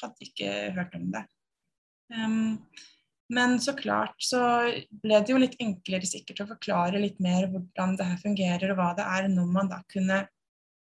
Hadde 0.00 0.26
ikke 0.26 0.50
hørt 0.76 0.94
om 0.98 1.06
det. 1.14 1.24
Um, 2.14 2.58
men 3.32 3.56
så 3.60 3.72
klart 3.72 4.14
så 4.22 4.40
ble 5.02 5.20
det 5.24 5.32
jo 5.32 5.40
litt 5.40 5.56
enklere 5.62 6.06
sikkert 6.06 6.42
å 6.44 6.48
forklare 6.50 7.00
litt 7.00 7.20
mer 7.24 7.48
hvordan 7.52 7.96
det 7.98 8.08
her 8.10 8.20
fungerer, 8.20 8.72
og 8.72 8.80
hva 8.80 8.90
det 8.98 9.06
er 9.16 9.28
når 9.32 9.52
man 9.54 9.70
da 9.70 9.80
kunne 9.90 10.24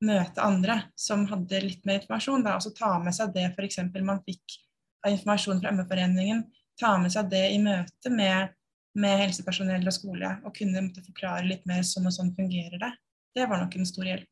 møte 0.02 0.42
andre 0.42 0.80
som 0.98 1.28
hadde 1.30 1.62
litt 1.62 1.86
mer 1.86 2.00
informasjon. 2.00 2.46
Da, 2.46 2.56
altså 2.58 2.74
ta 2.74 2.96
med 3.04 3.16
seg 3.16 3.36
det 3.36 3.52
f.eks. 3.52 3.84
man 4.02 4.24
fikk 4.26 4.58
av 5.06 5.14
informasjon 5.14 5.62
fra 5.62 5.76
ME-foreningen. 5.76 6.44
Ta 6.82 6.96
med 6.98 7.14
seg 7.14 7.30
det 7.30 7.46
i 7.54 7.62
møte 7.62 8.14
med, 8.14 8.56
med 8.98 9.18
helsepersonell 9.22 9.86
og 9.86 9.96
skole, 9.96 10.36
og 10.42 10.56
kunne 10.58 10.88
forklare 10.98 11.46
litt 11.46 11.68
mer 11.70 11.86
sånn 11.86 12.10
og 12.10 12.16
sånn 12.18 12.34
fungerer 12.38 12.82
det. 12.82 12.92
Det 13.38 13.46
var 13.48 13.62
nok 13.62 13.78
en 13.78 13.88
stor 13.88 14.10
hjelp 14.10 14.28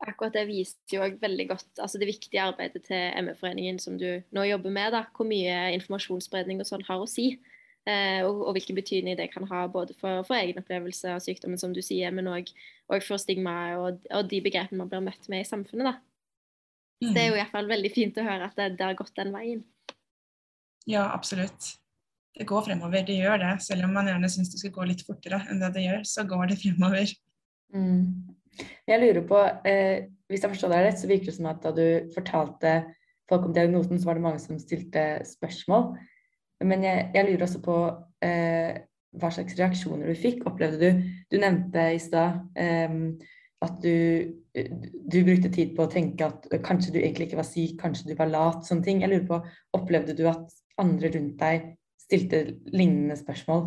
akkurat 0.00 0.34
det 0.34 0.46
viser 0.48 0.94
jo 0.94 1.06
veldig 1.20 1.46
godt 1.50 1.80
altså 1.82 2.00
det 2.00 2.08
viktige 2.08 2.42
arbeidet 2.42 2.82
til 2.86 3.24
ME-foreningen 3.26 3.80
som 3.82 3.98
du 4.00 4.22
nå 4.32 4.44
jobber 4.48 4.72
med. 4.72 4.92
da, 4.96 5.04
Hvor 5.16 5.28
mye 5.28 5.72
informasjonsspredning 5.76 6.62
og 6.62 6.68
sånn 6.68 6.86
har 6.88 7.02
å 7.02 7.08
si. 7.10 7.34
Eh, 7.88 8.20
og, 8.26 8.42
og, 8.44 8.52
hvilken 8.56 8.76
betydning 8.76 9.16
det 9.16 9.30
kan 9.32 9.46
ha 9.48 9.64
både 9.72 9.94
for, 9.96 10.20
for 10.28 10.36
egen 10.36 10.60
opplevelse 10.60 11.14
av 11.14 11.22
sykdommen, 11.24 11.58
som 11.60 11.72
du 11.72 11.80
sier, 11.82 12.12
men 12.12 12.28
òg 12.28 12.50
for 13.06 13.16
stigma 13.20 13.54
og, 13.80 14.02
og, 14.12 14.26
de 14.28 14.42
begrepene 14.44 14.82
man 14.82 14.90
blir 14.90 15.04
møtt 15.06 15.28
med 15.32 15.46
i 15.46 15.48
samfunnet. 15.48 15.88
da. 15.88 15.94
Mm. 17.00 17.14
Det 17.14 17.22
er 17.22 17.28
jo 17.30 17.36
i 17.36 17.40
hvert 17.40 17.54
fall 17.54 17.70
veldig 17.70 17.92
fint 17.94 18.18
å 18.20 18.26
høre 18.26 18.50
at 18.50 18.58
det, 18.60 18.74
det 18.76 18.84
har 18.84 18.98
gått 18.98 19.16
den 19.16 19.32
veien. 19.32 19.62
Ja, 20.88 21.06
absolutt. 21.14 21.76
Det 22.36 22.44
går 22.48 22.66
fremover, 22.68 23.02
det 23.06 23.16
gjør 23.16 23.40
det. 23.42 23.54
Selv 23.64 23.88
om 23.88 23.96
man 23.96 24.08
gjerne 24.08 24.28
syns 24.32 24.52
det 24.52 24.60
skal 24.60 24.74
gå 24.76 24.86
litt 24.90 25.04
fortere 25.06 25.40
enn 25.48 25.62
det 25.62 25.72
det 25.74 25.86
gjør, 25.86 26.04
så 26.08 26.24
går 26.28 26.52
det 26.52 26.60
fremover. 26.60 27.14
Mm. 27.72 28.36
Jeg 28.88 29.00
lurer 29.00 29.26
på, 29.26 29.40
eh, 29.68 30.08
Hvis 30.30 30.44
jeg 30.44 30.52
forstår 30.52 30.70
deg 30.70 30.84
rett, 30.84 30.98
så 31.00 31.08
virker 31.10 31.26
det 31.26 31.34
som 31.34 31.46
at 31.50 31.62
da 31.64 31.72
du 31.74 32.10
fortalte 32.14 32.74
folk 33.28 33.48
om 33.48 33.54
diagnosen, 33.54 33.98
så 33.98 34.06
var 34.06 34.14
det 34.14 34.22
mange 34.22 34.38
som 34.38 34.58
stilte 34.62 35.24
spørsmål. 35.26 35.96
Men 36.62 36.84
jeg, 36.84 37.10
jeg 37.14 37.26
lurer 37.26 37.42
også 37.42 37.62
på 37.64 37.76
eh, 38.22 38.78
hva 39.18 39.30
slags 39.34 39.58
reaksjoner 39.58 40.06
du 40.06 40.14
fikk. 40.14 40.44
Opplevde 40.46 40.78
du 40.78 41.02
Du 41.30 41.38
nevnte 41.42 41.88
i 41.94 41.98
stad 41.98 42.40
eh, 42.54 42.94
at 43.60 43.82
du, 43.82 44.32
du, 44.54 45.18
brukte 45.26 45.50
tid 45.52 45.74
på 45.76 45.84
å 45.84 45.90
tenke 45.90 46.30
at 46.30 46.46
kanskje 46.64 46.94
du 46.94 47.00
egentlig 47.02 47.28
ikke 47.28 47.40
var 47.42 47.48
syk, 47.48 47.74
kanskje 47.80 48.08
du 48.08 48.14
var 48.16 48.30
lat, 48.30 48.64
sånne 48.64 48.86
ting. 48.86 49.02
Jeg 49.02 49.12
lurer 49.12 49.26
på, 49.28 49.40
Opplevde 49.76 50.16
du 50.16 50.24
at 50.30 50.46
andre 50.80 51.10
rundt 51.12 51.36
deg 51.42 51.74
stilte 52.00 52.44
lignende 52.72 53.18
spørsmål 53.18 53.66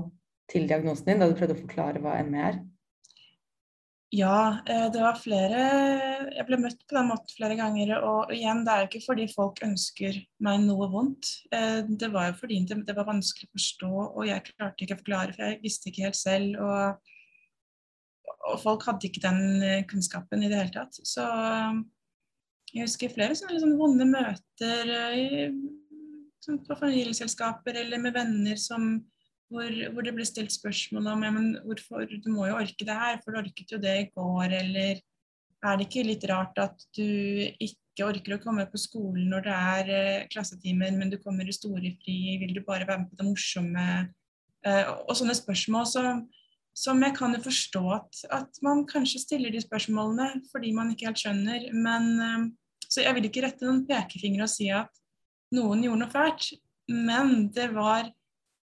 til 0.52 0.66
diagnosen 0.68 1.12
din 1.12 1.22
da 1.22 1.30
du 1.30 1.38
prøvde 1.38 1.56
å 1.56 1.62
forklare 1.62 2.02
hva 2.04 2.18
ME 2.28 2.48
er? 2.50 2.58
Ja, 4.14 4.60
eh, 4.70 4.92
det 4.94 5.02
var 5.02 5.16
flere 5.18 5.62
Jeg 6.36 6.46
ble 6.46 6.60
møtt 6.62 6.84
på 6.86 6.94
den 6.94 7.08
måten 7.10 7.34
flere 7.34 7.56
ganger. 7.58 7.96
Og 8.06 8.34
igjen, 8.36 8.62
det 8.66 8.74
er 8.74 8.84
jo 8.84 8.90
ikke 8.92 9.08
fordi 9.08 9.26
folk 9.32 9.62
ønsker 9.66 10.20
meg 10.46 10.60
noe 10.68 10.86
vondt. 10.92 11.32
Eh, 11.56 11.82
det 11.90 12.12
var 12.14 12.28
jo 12.30 12.36
fordi 12.44 12.60
det 12.70 12.94
var 12.94 13.08
vanskelig 13.10 13.50
å 13.50 13.56
forstå, 13.56 13.90
og 14.04 14.28
jeg 14.30 14.46
klarte 14.52 14.86
ikke 14.86 15.00
å 15.00 15.02
forklare, 15.02 15.34
for 15.34 15.48
jeg 15.48 15.62
visste 15.64 15.90
ikke 15.90 16.06
helt 16.06 16.20
selv. 16.20 16.62
Og, 16.62 18.36
og 18.52 18.62
folk 18.62 18.86
hadde 18.86 19.10
ikke 19.10 19.24
den 19.26 19.42
eh, 19.66 19.82
kunnskapen 19.90 20.46
i 20.46 20.52
det 20.52 20.62
hele 20.62 20.76
tatt. 20.78 21.02
Så 21.10 21.26
jeg 22.70 22.86
husker 22.86 23.16
flere 23.16 23.40
sånne 23.40 23.58
liksom 23.58 23.74
vonde 23.82 24.06
møter 24.14 24.94
i, 25.18 25.50
på 26.54 26.78
familieselskaper 26.78 27.82
eller 27.82 28.06
med 28.06 28.14
venner 28.14 28.62
som 28.62 28.94
hvor, 29.54 29.80
hvor, 29.94 30.06
det 30.06 30.14
ble 30.16 30.26
stilt 30.28 30.54
spørsmål 30.54 31.08
om 31.14 31.24
ja, 31.26 31.32
men 31.34 31.50
hvorfor, 31.64 32.06
du 32.10 32.30
må 32.34 32.48
jo 32.50 32.58
orke 32.58 32.88
det 32.88 32.98
her, 32.98 33.20
for 33.22 33.34
du 33.34 33.44
orket 33.44 33.74
jo 33.76 33.80
det 33.82 33.96
i 34.02 34.10
går, 34.14 34.56
eller 34.60 35.02
er 35.64 35.80
det 35.80 35.88
ikke 35.88 36.06
litt 36.08 36.26
rart 36.30 36.60
at 36.60 36.86
du 36.98 37.06
ikke 37.62 38.08
orker 38.08 38.36
å 38.36 38.42
komme 38.44 38.66
på 38.70 38.82
skolen 38.82 39.30
når 39.32 39.46
det 39.46 39.58
er 39.78 39.92
eh, 39.98 40.26
klassetimer, 40.34 40.92
men 40.98 41.12
du 41.14 41.20
kommer 41.22 41.48
i 41.48 41.56
storefri, 41.56 42.40
vil 42.42 42.56
du 42.56 42.64
bare 42.66 42.88
være 42.90 43.04
med 43.04 43.12
på 43.12 43.20
det 43.20 43.28
morsomme? 43.30 43.86
Eh, 44.66 44.90
og 45.06 45.14
sånne 45.20 45.36
spørsmål 45.38 45.88
som, 45.88 46.26
som 46.76 47.00
jeg 47.06 47.16
kan 47.16 47.36
jo 47.38 47.44
forstå 47.46 47.84
at, 47.96 48.26
at, 48.40 48.60
man 48.66 48.84
kanskje 48.90 49.22
stiller 49.24 49.54
de 49.54 49.62
spørsmålene 49.64 50.44
fordi 50.52 50.74
man 50.76 50.92
ikke 50.92 51.12
helt 51.12 51.24
skjønner, 51.24 51.70
men 51.76 52.12
eh, 52.20 52.52
Så 52.94 53.02
jeg 53.02 53.16
vil 53.16 53.26
ikke 53.26 53.42
rette 53.42 53.66
noen 53.66 53.86
pekefinger 53.88 54.44
og 54.46 54.52
si 54.52 54.68
at 54.70 54.92
noen 55.56 55.82
gjorde 55.82 56.02
noe 56.04 56.12
fælt, 56.14 56.52
men 56.92 57.48
det 57.56 57.72
var 57.74 58.12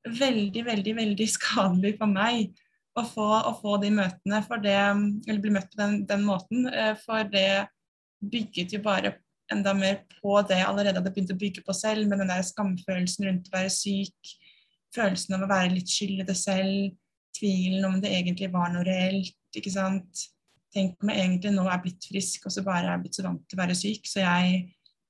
veldig, 0.07 0.65
veldig, 0.65 0.93
veldig 0.97 1.27
skadelig 1.29 1.95
for 1.99 2.11
meg 2.11 2.51
å 2.97 3.03
få, 3.07 3.27
å 3.47 3.51
få 3.61 3.77
de 3.81 3.91
møtene, 3.95 4.41
for 4.47 4.61
det, 4.63 4.75
eller 4.75 5.43
bli 5.43 5.53
møtt 5.55 5.69
på 5.71 5.79
den, 5.79 6.01
den, 6.09 6.25
måten. 6.27 6.67
Eh, 6.67 6.95
for 7.05 7.27
det 7.31 7.67
bygget 8.21 8.75
jo 8.75 8.81
bare 8.83 9.15
enda 9.51 9.73
mer 9.75 10.03
på 10.19 10.37
det 10.47 10.59
jeg 10.59 10.67
allerede 10.67 10.99
hadde 10.99 11.11
begynt 11.13 11.33
å 11.33 11.39
bygge 11.39 11.63
på 11.67 11.75
selv, 11.75 12.07
med 12.09 12.21
den 12.21 12.31
der 12.31 12.43
skamfølelsen 12.47 13.27
rundt 13.27 13.49
å 13.51 13.55
være 13.55 13.71
syk, 13.73 14.35
følelsen 14.95 15.37
av 15.37 15.45
å 15.45 15.51
være 15.51 15.73
litt 15.75 15.91
skyld 15.91 16.23
i 16.23 16.27
det 16.27 16.37
selv, 16.39 16.91
tvilen 17.37 17.87
om 17.87 17.97
det 18.03 18.11
egentlig 18.15 18.51
var 18.53 18.71
noe 18.73 18.83
reelt, 18.87 19.37
ikke 19.55 19.71
sant. 19.73 20.27
Tenk 20.71 20.99
om 21.03 21.11
jeg 21.11 21.23
egentlig 21.23 21.51
nå 21.55 21.65
er 21.67 21.81
blitt 21.83 22.07
frisk, 22.07 22.47
og 22.47 22.55
så 22.55 22.63
bare 22.63 22.85
er 22.85 22.93
jeg 22.95 23.05
blitt 23.05 23.19
så 23.19 23.25
vant 23.27 23.43
til 23.47 23.57
å 23.57 23.61
være 23.61 23.77
syk, 23.79 24.07
så 24.07 24.23
jeg 24.23 24.61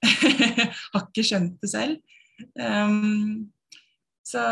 har 0.94 1.04
ikke 1.04 1.26
skjønt 1.26 1.58
det 1.62 1.70
selv. 1.70 2.16
Um, 2.58 3.52
så 4.32 4.44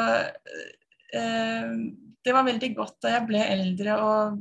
eh, 1.16 1.74
det 2.26 2.36
var 2.36 2.48
veldig 2.48 2.72
godt 2.78 2.98
da 3.06 3.16
jeg 3.16 3.28
ble 3.30 3.44
eldre, 3.56 3.98
og 4.04 4.40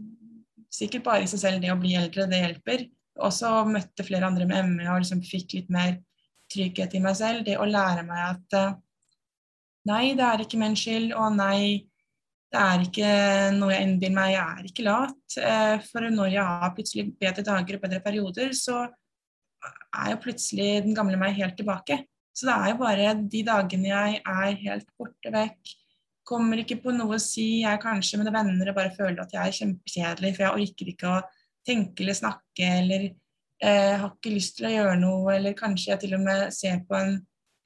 sikkert 0.72 1.06
bare 1.06 1.24
i 1.24 1.30
seg 1.30 1.42
selv 1.44 1.62
det 1.64 1.72
å 1.72 1.78
bli 1.80 1.94
eldre, 1.98 2.26
det 2.30 2.42
hjelper. 2.42 2.84
Også 3.24 3.50
møtte 3.70 4.06
flere 4.06 4.28
andre 4.28 4.46
med 4.46 4.74
ME 4.74 4.90
og 4.92 5.00
liksom 5.02 5.22
fikk 5.26 5.56
litt 5.56 5.72
mer 5.74 5.96
trygghet 6.52 6.94
i 6.94 7.02
meg 7.02 7.16
selv. 7.18 7.44
Det 7.46 7.58
å 7.58 7.68
lære 7.68 8.04
meg 8.06 8.24
at 8.26 8.58
eh, 8.58 8.76
nei, 9.90 10.04
det 10.18 10.26
er 10.26 10.44
ikke 10.44 10.60
min 10.60 10.76
skyld, 10.78 11.14
og 11.16 11.38
nei, 11.38 11.88
det 12.48 12.60
er 12.60 12.84
ikke 12.84 13.08
noe 13.58 13.74
jeg 13.74 13.86
innbiller 13.86 14.16
meg, 14.16 14.34
jeg 14.34 14.44
er 14.44 14.70
ikke 14.70 14.86
lat. 14.86 15.38
Eh, 15.40 15.74
for 15.88 16.08
når 16.12 16.32
jeg 16.34 16.46
har 16.62 16.76
plutselig 16.76 17.08
bedre 17.20 17.44
dager 17.46 17.78
og 17.78 17.84
bedre 17.84 18.04
perioder, 18.04 18.54
så 18.56 18.86
er 19.98 20.12
jo 20.12 20.22
plutselig 20.22 20.84
den 20.84 20.96
gamle 20.96 21.18
meg 21.20 21.36
helt 21.38 21.58
tilbake. 21.58 22.02
Så 22.38 22.46
det 22.46 22.54
er 22.54 22.70
jo 22.70 22.78
bare 22.78 23.12
de 23.18 23.42
dagene 23.46 23.90
jeg 23.90 24.18
er 24.22 24.58
helt 24.62 24.90
borte 24.98 25.30
vekk, 25.34 25.72
kommer 26.28 26.60
ikke 26.60 26.76
på 26.82 26.92
noe 26.94 27.16
å 27.16 27.22
si, 27.22 27.62
jeg 27.62 27.70
er 27.72 27.80
kanskje 27.82 28.20
med 28.20 28.30
venner 28.34 28.70
og 28.70 28.76
bare 28.76 28.92
føler 28.94 29.22
at 29.22 29.32
jeg 29.34 29.40
er 29.42 29.56
kjempekjedelig, 29.56 30.34
for 30.36 30.44
jeg 30.44 30.66
orker 30.66 30.90
ikke 30.92 31.08
å 31.10 31.22
tenke 31.66 32.04
eller 32.04 32.18
snakke 32.18 32.68
eller 32.82 33.06
eh, 33.08 33.94
har 33.98 34.12
ikke 34.12 34.34
lyst 34.34 34.58
til 34.58 34.68
å 34.68 34.74
gjøre 34.74 34.98
noe, 35.00 35.32
eller 35.34 35.56
kanskje 35.58 35.94
jeg 35.94 36.02
til 36.04 36.18
og 36.18 36.26
med 36.26 36.44
ser 36.54 36.82
på 36.88 36.98
en, 36.98 37.16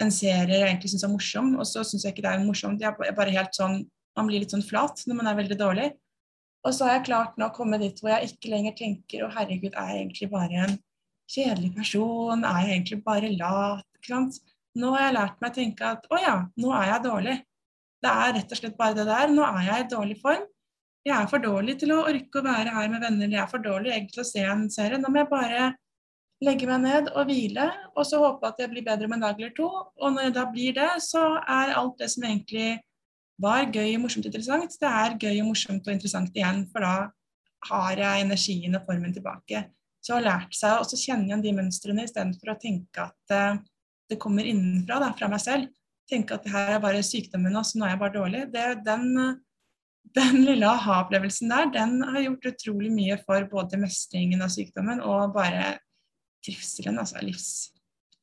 en 0.02 0.14
serie 0.14 0.60
jeg 0.60 0.68
egentlig 0.68 0.92
syns 0.94 1.04
er 1.08 1.12
morsom, 1.12 1.50
og 1.58 1.68
så 1.68 1.82
syns 1.86 2.06
jeg 2.06 2.14
ikke 2.14 2.24
det 2.28 2.32
er 2.36 2.46
morsomt. 2.46 2.80
Jeg 2.80 2.94
er 2.94 3.18
bare 3.18 3.34
helt 3.34 3.58
sånn, 3.58 3.82
Man 4.12 4.26
blir 4.28 4.42
litt 4.42 4.52
sånn 4.52 4.60
flat 4.60 4.98
når 5.08 5.16
man 5.16 5.28
er 5.30 5.36
veldig 5.38 5.56
dårlig. 5.56 5.86
Og 6.68 6.74
så 6.76 6.84
har 6.84 6.98
jeg 6.98 7.06
klart 7.06 7.38
nå 7.40 7.46
å 7.48 7.54
komme 7.56 7.78
dit 7.80 7.96
hvor 7.96 8.10
jeg 8.12 8.28
ikke 8.28 8.50
lenger 8.52 8.74
tenker 8.76 9.22
å 9.24 9.30
herregud, 9.32 9.72
er 9.72 9.88
jeg 9.88 10.02
egentlig 10.02 10.28
bare 10.34 10.66
en 10.66 10.74
kjedelig 11.32 11.70
person? 11.78 12.44
Er 12.44 12.66
jeg 12.66 12.74
egentlig 12.74 12.98
bare 13.06 13.30
lat? 13.32 13.86
Ikke 13.96 14.12
sant? 14.12 14.36
Nå 14.78 14.92
har 14.94 15.06
jeg 15.06 15.16
lært 15.18 15.42
meg 15.42 15.52
å 15.52 15.56
tenke 15.56 15.88
at 15.96 16.06
å 16.08 16.20
ja, 16.20 16.36
nå 16.60 16.72
er 16.78 16.88
jeg 16.94 17.04
dårlig. 17.06 17.36
Det 18.02 18.12
er 18.24 18.34
rett 18.38 18.54
og 18.54 18.58
slett 18.58 18.78
bare 18.78 18.96
det 18.98 19.06
der. 19.08 19.30
Nå 19.30 19.44
er 19.46 19.66
jeg 19.68 19.84
i 19.84 19.90
dårlig 19.92 20.18
form. 20.22 20.46
Jeg 21.02 21.14
er 21.16 21.28
for 21.30 21.42
dårlig 21.42 21.76
til 21.80 21.92
å 21.94 22.04
orke 22.06 22.38
å 22.38 22.46
være 22.46 22.72
her 22.76 22.90
med 22.90 23.02
venner. 23.02 23.30
Jeg 23.30 23.42
er 23.42 23.50
for 23.50 23.62
dårlig 23.62 23.92
egentlig 23.92 24.16
til 24.16 24.24
å 24.24 24.28
se 24.28 24.44
en 24.46 24.68
serie. 24.70 25.00
Nå 25.02 25.10
må 25.10 25.22
jeg 25.22 25.30
bare 25.30 25.72
legge 26.42 26.66
meg 26.66 26.82
ned 26.82 27.10
og 27.12 27.28
hvile, 27.28 27.68
og 27.94 28.06
så 28.06 28.18
håpe 28.22 28.48
at 28.48 28.62
jeg 28.62 28.70
blir 28.72 28.86
bedre 28.86 29.06
om 29.06 29.14
en 29.16 29.24
dag 29.26 29.38
eller 29.38 29.52
to. 29.56 29.68
Og 29.68 30.14
når 30.14 30.28
jeg 30.28 30.34
da 30.38 30.46
blir 30.50 30.78
det, 30.78 30.88
så 31.04 31.24
er 31.40 31.74
alt 31.78 31.98
det 32.00 32.08
som 32.14 32.26
egentlig 32.26 32.70
var 33.42 33.66
gøy, 33.66 33.96
og 33.96 34.04
morsomt 34.04 34.26
og 34.26 34.30
interessant, 34.30 34.78
det 34.78 34.90
er 34.90 35.18
gøy 35.18 35.42
og 35.42 35.50
morsomt 35.50 35.86
og 35.86 35.94
interessant 35.94 36.38
igjen. 36.38 36.64
For 36.72 36.86
da 36.86 36.94
har 37.70 38.02
jeg 38.04 38.26
energien 38.26 38.78
og 38.78 38.86
formen 38.88 39.14
tilbake. 39.14 39.66
Så 40.02 40.16
jeg 40.16 40.18
har 40.18 40.26
lært 40.26 40.56
seg 40.58 40.80
å 40.82 40.98
kjenne 40.98 41.28
igjen 41.28 41.44
de 41.44 41.54
mønstrene 41.54 42.06
istedenfor 42.08 42.54
å 42.54 42.58
tenke 42.62 43.06
at 43.06 43.34
uh, 43.34 43.60
det 44.12 44.20
kommer 44.22 44.46
innenfra, 44.48 45.00
da, 45.02 45.12
fra 45.16 45.30
meg 45.32 45.42
selv. 45.42 45.70
Tenke 46.10 46.36
at 46.36 46.44
det 46.44 46.52
her 46.52 46.76
er 46.76 46.82
bare 46.82 47.02
sykdommen, 47.06 47.56
og 47.56 47.66
så 47.66 47.78
nå 47.78 47.86
er 47.86 47.94
jeg 47.94 48.02
bare 48.02 48.16
dårlig. 48.16 48.42
Det, 48.52 48.66
den, 48.86 49.06
den 50.18 50.40
lille 50.44 50.68
aha-opplevelsen 50.68 51.52
der, 51.52 51.70
den 51.74 52.00
har 52.04 52.26
gjort 52.26 52.50
utrolig 52.52 52.92
mye 52.92 53.18
for 53.24 53.46
både 53.50 53.80
mestringen 53.80 54.44
av 54.44 54.52
sykdommen 54.52 55.00
og 55.00 55.32
bare 55.36 55.76
trivselen, 56.42 56.98
altså 56.98 57.22
livs, 57.22 57.70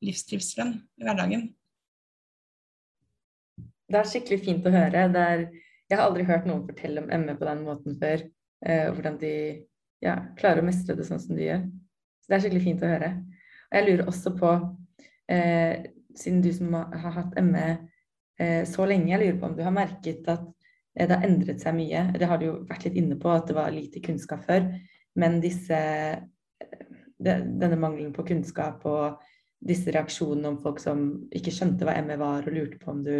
livstrivselen 0.04 0.76
i 1.00 1.08
hverdagen. 1.08 1.48
Det 3.90 3.98
er 3.98 4.06
skikkelig 4.06 4.44
fint 4.44 4.68
å 4.68 4.74
høre. 4.74 5.08
Er, 5.08 5.48
jeg 5.90 5.98
har 5.98 6.04
aldri 6.06 6.26
hørt 6.28 6.46
noen 6.46 6.62
fortelle 6.68 7.02
om 7.02 7.24
ME 7.24 7.34
på 7.38 7.48
den 7.48 7.64
måten 7.66 7.96
før. 7.98 8.22
Eh, 8.60 8.86
hvordan 8.92 9.16
de 9.18 9.32
ja, 10.04 10.14
klarer 10.38 10.62
å 10.62 10.66
mestre 10.68 10.94
det 10.98 11.06
sånn 11.08 11.22
som 11.22 11.34
de 11.36 11.48
gjør. 11.48 11.64
Så 12.20 12.30
det 12.30 12.36
er 12.36 12.44
skikkelig 12.44 12.66
fint 12.68 12.84
å 12.84 12.90
høre. 12.92 13.10
Og 13.70 13.78
jeg 13.78 13.86
lurer 13.88 14.10
også 14.12 14.34
på, 14.36 14.52
eh, 15.30 15.86
siden 16.18 16.42
du 16.44 16.50
som 16.54 16.74
har 16.74 17.14
hatt 17.16 17.38
ME 17.44 17.66
eh, 18.40 18.64
så 18.68 18.86
lenge, 18.88 19.12
jeg 19.12 19.22
lurer 19.22 19.38
på 19.40 19.50
om 19.50 19.56
du 19.58 19.62
har 19.66 19.74
merket 19.74 20.28
at 20.30 20.44
eh, 20.96 21.06
det 21.06 21.14
har 21.14 21.26
endret 21.28 21.62
seg 21.62 21.76
mye. 21.78 22.04
Det 22.18 22.28
har 22.30 22.40
du 22.40 22.48
jo 22.48 22.58
vært 22.68 22.88
litt 22.88 23.00
inne 23.00 23.18
på, 23.20 23.32
at 23.32 23.48
det 23.50 23.58
var 23.58 23.74
lite 23.74 24.02
kunnskap 24.04 24.44
før. 24.48 24.68
Men 25.20 25.40
disse 25.42 25.80
denne 27.20 27.76
mangelen 27.76 28.14
på 28.16 28.24
kunnskap 28.24 28.86
og 28.88 29.18
disse 29.60 29.92
reaksjonene 29.92 30.54
om 30.54 30.60
folk 30.62 30.78
som 30.80 31.02
ikke 31.36 31.52
skjønte 31.52 31.84
hva 31.84 31.98
ME 32.06 32.16
var, 32.20 32.46
og 32.46 32.54
lurte 32.54 32.78
på 32.80 32.94
om 32.94 33.02
du 33.04 33.16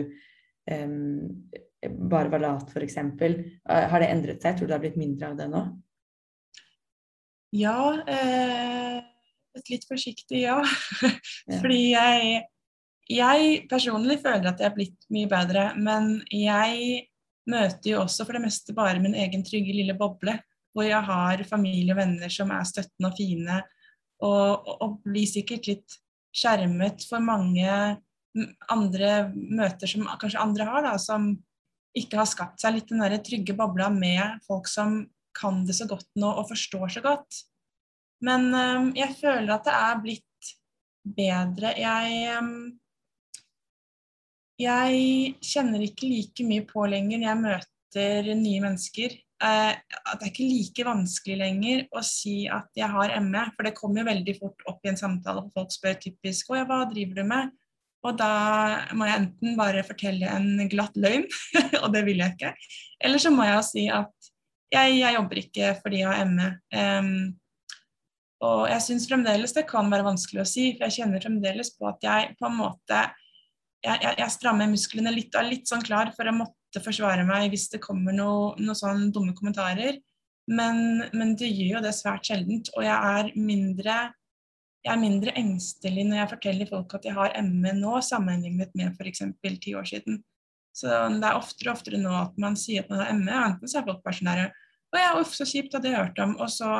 bare 1.80 2.28
var 2.32 2.42
lat, 2.42 2.72
f.eks. 2.72 2.96
Uh, 2.96 3.86
har 3.92 4.02
det 4.02 4.10
endret 4.12 4.42
seg? 4.42 4.56
Tror 4.56 4.68
du 4.68 4.72
det 4.72 4.76
har 4.76 4.82
blitt 4.84 5.00
mindre 5.00 5.30
av 5.30 5.38
det 5.38 5.48
nå? 5.52 5.62
Ja. 7.56 8.02
Eh, 8.06 9.00
et 9.58 9.70
litt 9.72 9.86
forsiktig 9.88 10.44
ja. 10.44 10.58
Fordi 11.60 11.80
jeg, 11.92 12.42
jeg 13.10 13.62
personlig 13.70 14.20
føler 14.22 14.52
at 14.52 14.62
jeg 14.62 14.70
er 14.70 14.76
blitt 14.76 15.08
mye 15.12 15.30
bedre. 15.30 15.70
Men 15.80 16.20
jeg 16.34 17.06
møter 17.50 17.94
jo 17.94 18.04
også 18.04 18.26
for 18.26 18.38
det 18.38 18.44
meste 18.44 18.76
bare 18.76 19.02
min 19.02 19.16
egen 19.18 19.44
trygge 19.46 19.74
lille 19.74 19.96
boble. 19.98 20.36
Hvor 20.70 20.86
jeg 20.86 21.02
har 21.02 21.42
familie 21.48 21.96
og 21.96 21.98
venner 21.98 22.30
som 22.30 22.52
er 22.54 22.68
støttende 22.68 23.10
og 23.10 23.18
fine 23.18 23.58
og, 24.22 24.68
og 24.84 25.00
blir 25.02 25.26
sikkert 25.26 25.66
litt 25.66 25.98
skjermet 26.36 27.02
for 27.08 27.22
mange 27.24 27.66
andre 28.70 29.14
møter 29.34 29.90
som 29.90 30.06
kanskje 30.20 30.42
andre 30.42 30.66
har, 30.68 30.84
da, 30.86 30.92
som 31.02 31.32
ikke 31.98 32.20
har 32.20 32.28
skapt 32.30 32.62
seg 32.62 32.76
litt 32.76 32.92
den 32.92 33.02
der 33.02 33.16
trygge 33.24 33.56
bobla 33.58 33.88
med 33.90 34.38
folk 34.46 34.68
som 34.70 35.02
kan 35.36 35.64
det 35.66 35.74
så 35.78 35.88
godt 35.90 36.06
nå 36.18 36.30
og 36.30 36.48
forstår 36.50 36.92
så 36.94 37.02
godt. 37.02 37.40
Men 38.26 38.50
um, 38.52 38.90
jeg 38.96 39.16
føler 39.20 39.54
at 39.54 39.64
det 39.66 39.76
er 39.76 40.02
blitt 40.04 40.52
bedre. 41.16 41.74
Jeg 41.80 42.38
um, 42.40 42.54
jeg 44.60 45.34
kjenner 45.40 45.82
ikke 45.84 46.08
like 46.10 46.44
mye 46.44 46.64
på 46.68 46.84
lenger 46.90 47.20
når 47.20 47.28
jeg 47.30 47.42
møter 47.44 48.30
nye 48.36 48.60
mennesker 48.60 49.14
eh, 49.16 49.72
at 49.72 50.20
det 50.20 50.26
er 50.26 50.32
ikke 50.32 50.48
like 50.48 50.86
vanskelig 50.86 51.38
lenger 51.40 51.86
å 51.96 52.02
si 52.04 52.44
at 52.50 52.68
jeg 52.76 52.90
har 52.92 53.14
ME. 53.24 53.46
For 53.56 53.66
det 53.66 53.76
kommer 53.78 54.02
jo 54.02 54.10
veldig 54.10 54.36
fort 54.40 54.66
opp 54.70 54.84
i 54.84 54.92
en 54.92 55.00
samtale 55.00 55.44
hvor 55.46 55.62
folk 55.62 55.74
spør 55.74 55.96
typisk 56.02 56.50
'Å 56.50 56.60
ja, 56.60 56.68
hva 56.68 56.84
driver 56.90 57.22
du 57.22 57.24
med?' 57.32 57.56
Og 58.00 58.16
da 58.16 58.32
må 58.96 59.04
jeg 59.04 59.20
enten 59.20 59.56
bare 59.58 59.84
fortelle 59.84 60.28
en 60.32 60.68
glatt 60.72 60.94
løgn, 60.96 61.26
og 61.82 61.90
det 61.92 62.00
vil 62.06 62.22
jeg 62.22 62.32
ikke. 62.32 62.54
Eller 63.04 63.20
så 63.20 63.32
må 63.32 63.44
jeg 63.44 63.66
si 63.68 63.82
at 63.92 64.30
jeg, 64.72 64.94
jeg 65.02 65.16
jobber 65.18 65.40
ikke 65.42 65.74
fordi 65.82 66.00
jeg 66.00 66.08
har 66.08 66.30
ME. 66.30 66.46
Um, 66.72 67.10
og 68.40 68.62
jeg 68.70 68.84
syns 68.84 69.08
fremdeles 69.08 69.52
det 69.56 69.66
kan 69.68 69.90
være 69.92 70.06
vanskelig 70.06 70.42
å 70.42 70.48
si, 70.48 70.70
for 70.76 70.86
jeg 70.86 71.02
kjenner 71.02 71.22
fremdeles 71.22 71.74
på 71.76 71.88
at 71.90 72.04
jeg 72.04 72.30
på 72.38 72.48
en 72.48 72.56
måte 72.56 73.00
jeg, 73.84 73.96
jeg, 74.00 74.14
jeg 74.20 74.32
strammer 74.32 74.70
musklene 74.70 75.12
litt 75.12 75.34
og 75.34 75.42
er 75.42 75.50
litt 75.50 75.68
sånn 75.68 75.84
klar 75.84 76.12
for 76.16 76.28
å 76.28 76.36
måtte 76.36 76.82
forsvare 76.84 77.24
meg 77.28 77.50
hvis 77.52 77.68
det 77.72 77.82
kommer 77.84 78.16
noen 78.16 78.60
noe 78.64 78.76
sånn 78.76 79.08
dumme 79.14 79.34
kommentarer. 79.36 79.98
Men, 80.50 81.04
men, 81.14 81.34
det 81.38 81.48
gjør 81.48 81.78
jo 81.78 81.84
det 81.84 81.92
svært 81.94 82.26
sjeldent. 82.26 82.72
Og 82.76 82.84
jeg 82.84 82.96
er 82.96 83.30
mindre 83.38 83.98
jeg 84.80 84.94
er 84.94 85.00
mindre 85.00 85.32
engstelig 85.36 86.06
når 86.08 86.22
jeg 86.22 86.30
forteller 86.30 86.68
folk 86.70 86.94
at 86.96 87.04
jeg 87.04 87.12
har 87.16 87.34
ME 87.44 87.74
nå, 87.76 87.98
sammenlignet 88.04 88.72
med 88.78 88.94
f.eks. 88.96 89.20
ti 89.60 89.74
år 89.76 89.88
siden. 89.88 90.22
Så 90.76 90.88
det 90.88 91.26
er 91.26 91.36
oftere 91.36 91.68
og 91.68 91.76
oftere 91.76 92.00
nå 92.00 92.14
at 92.16 92.38
man 92.40 92.56
sier 92.56 92.86
at 92.86 92.92
man 92.92 93.02
har 93.02 93.12
ME, 93.18 93.34
enten 93.34 93.68
så 93.68 93.80
er 93.80 93.88
folk 93.90 94.00
bare 94.06 94.16
sånn 94.16 94.30
derre 94.30 94.46
Å 94.90 95.02
ja, 95.02 95.10
uff, 95.20 95.34
så 95.36 95.44
kjipt, 95.46 95.74
hadde 95.76 95.90
jeg 95.90 96.00
hørt 96.00 96.22
om. 96.24 96.32
Og 96.40 96.48
så 96.50 96.70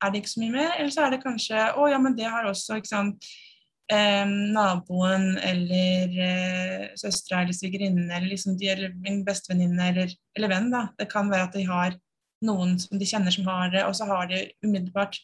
er 0.00 0.10
det 0.10 0.22
ikke 0.22 0.32
så 0.32 0.42
mye 0.42 0.56
mer. 0.56 0.74
Eller 0.78 0.92
så 0.94 1.06
er 1.06 1.14
det 1.14 1.22
kanskje 1.24 1.70
Å 1.76 1.88
ja, 1.92 2.00
men 2.02 2.16
det 2.18 2.28
har 2.30 2.48
også, 2.48 2.80
ikke 2.80 2.92
sant 2.92 3.30
eh, 3.90 4.26
naboen 4.26 5.34
eller 5.44 6.20
eh, 6.26 6.84
søstera 7.00 7.42
eller 7.44 7.56
svigerinnen 7.56 8.10
eller 8.10 8.28
liksom 8.30 8.56
de, 8.58 8.70
eller 8.72 8.94
min 9.02 9.22
bestevenninne 9.26 9.90
eller, 9.92 10.14
eller 10.38 10.52
venn. 10.52 10.70
da. 10.72 10.86
Det 10.98 11.10
kan 11.10 11.30
være 11.32 11.48
at 11.48 11.58
de 11.58 11.66
har 11.68 11.98
noen 12.46 12.78
som 12.80 13.00
de 13.00 13.08
kjenner 13.08 13.34
som 13.34 13.48
har 13.50 13.72
det, 13.74 13.84
og 13.84 13.96
så 13.96 14.06
har 14.08 14.30
de 14.30 14.46
umiddelbart 14.64 15.18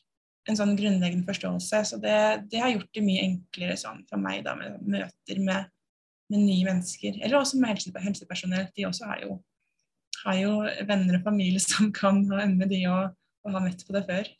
en 0.46 0.58
sånn 0.58 0.76
grunnleggende 0.78 1.26
forståelse. 1.26 1.82
Så 1.88 1.98
det, 2.02 2.16
det 2.52 2.60
har 2.62 2.74
gjort 2.74 2.92
det 2.94 3.04
mye 3.06 3.24
enklere 3.24 3.78
sånn 3.80 4.04
for 4.10 4.20
meg 4.22 4.44
da, 4.46 4.54
med 4.58 4.82
møter 4.84 5.42
med, 5.42 5.70
med 6.32 6.42
nye 6.42 6.66
mennesker. 6.68 7.18
Eller 7.22 7.40
også 7.40 7.58
med 7.62 7.72
helse, 7.72 7.92
helsepersonell. 8.04 8.68
De 8.76 8.86
også 8.86 9.08
har 9.08 9.24
jo, 9.24 9.38
har 10.24 10.40
jo 10.42 10.58
venner 10.86 11.18
og 11.18 11.26
familie 11.26 11.62
som 11.70 11.90
kan 11.94 12.22
ha 12.34 12.44
ME, 12.50 12.68
de 12.70 12.84
òg, 12.90 13.16
og 13.46 13.56
har 13.56 13.64
møtt 13.64 13.86
på 13.86 13.96
det 13.96 14.04
før 14.10 14.34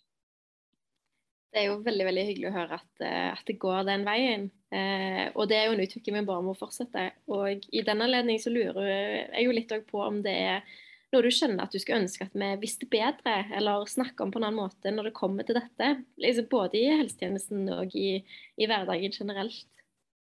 det 1.56 1.62
er 1.62 1.70
jo 1.70 1.82
veldig 1.84 2.04
veldig 2.04 2.22
hyggelig 2.28 2.48
å 2.50 2.56
høre 2.58 2.76
at, 2.76 2.90
eh, 3.00 3.28
at 3.32 3.46
det 3.48 3.56
går 3.62 3.86
den 3.88 4.02
veien. 4.04 4.50
Eh, 4.68 5.22
og 5.32 5.46
det 5.48 5.56
er 5.56 5.70
jo 5.70 5.76
en 5.76 5.84
utvikling 5.86 6.18
vi 6.18 6.26
bare 6.28 6.44
må 6.44 6.52
fortsette. 6.58 7.06
Og 7.32 7.64
i 7.72 7.84
den 7.86 8.02
anledning 8.04 8.40
så 8.42 8.52
lurer 8.52 8.90
jeg 8.90 9.46
jo 9.46 9.54
litt 9.56 9.72
på 9.88 10.02
om 10.04 10.20
det 10.26 10.34
er 10.50 10.76
noe 11.14 11.24
du 11.24 11.30
skjønner 11.32 11.64
at 11.64 11.72
du 11.72 11.80
skulle 11.80 12.02
ønske 12.02 12.26
at 12.26 12.36
vi 12.36 12.50
visste 12.60 12.88
bedre, 12.90 13.38
eller 13.56 13.88
snakke 13.88 14.24
om 14.24 14.34
på 14.34 14.40
en 14.42 14.48
annen 14.50 14.60
måte 14.60 14.92
når 14.92 15.08
det 15.08 15.16
kommer 15.16 15.48
til 15.48 15.56
dette. 15.56 15.92
Liksom 16.20 16.50
både 16.52 16.80
i 16.82 16.92
helsetjenesten 17.00 17.64
og 17.72 17.96
i, 17.96 18.20
i 18.60 18.68
hverdagen 18.68 19.16
generelt. 19.16 19.64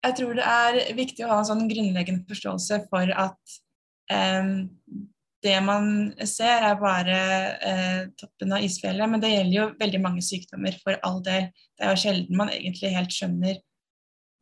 Jeg 0.07 0.14
tror 0.20 0.38
det 0.38 0.46
er 0.46 0.81
viktig 0.94 1.24
å 1.26 1.33
ha 1.33 1.40
en 1.42 1.48
sånn 1.48 1.66
grunnleggende 1.66 2.28
forståelse 2.31 2.85
for 2.92 3.11
at 3.11 3.57
um, 4.14 4.68
det 5.44 5.55
man 5.62 5.88
ser, 6.27 6.64
er 6.66 6.79
bare 6.81 7.16
eh, 7.62 8.03
toppen 8.18 8.55
av 8.57 8.64
isfjellet. 8.66 9.11
Men 9.11 9.22
det 9.22 9.33
gjelder 9.33 9.57
jo 9.57 9.66
veldig 9.79 10.01
mange 10.03 10.22
sykdommer, 10.27 10.77
for 10.83 10.98
all 11.07 11.20
del. 11.27 11.51
Det 11.79 11.87
er 11.87 11.94
jo 11.94 12.03
sjelden 12.03 12.38
man 12.40 12.53
egentlig 12.55 12.94
helt 12.96 13.14
skjønner 13.14 13.61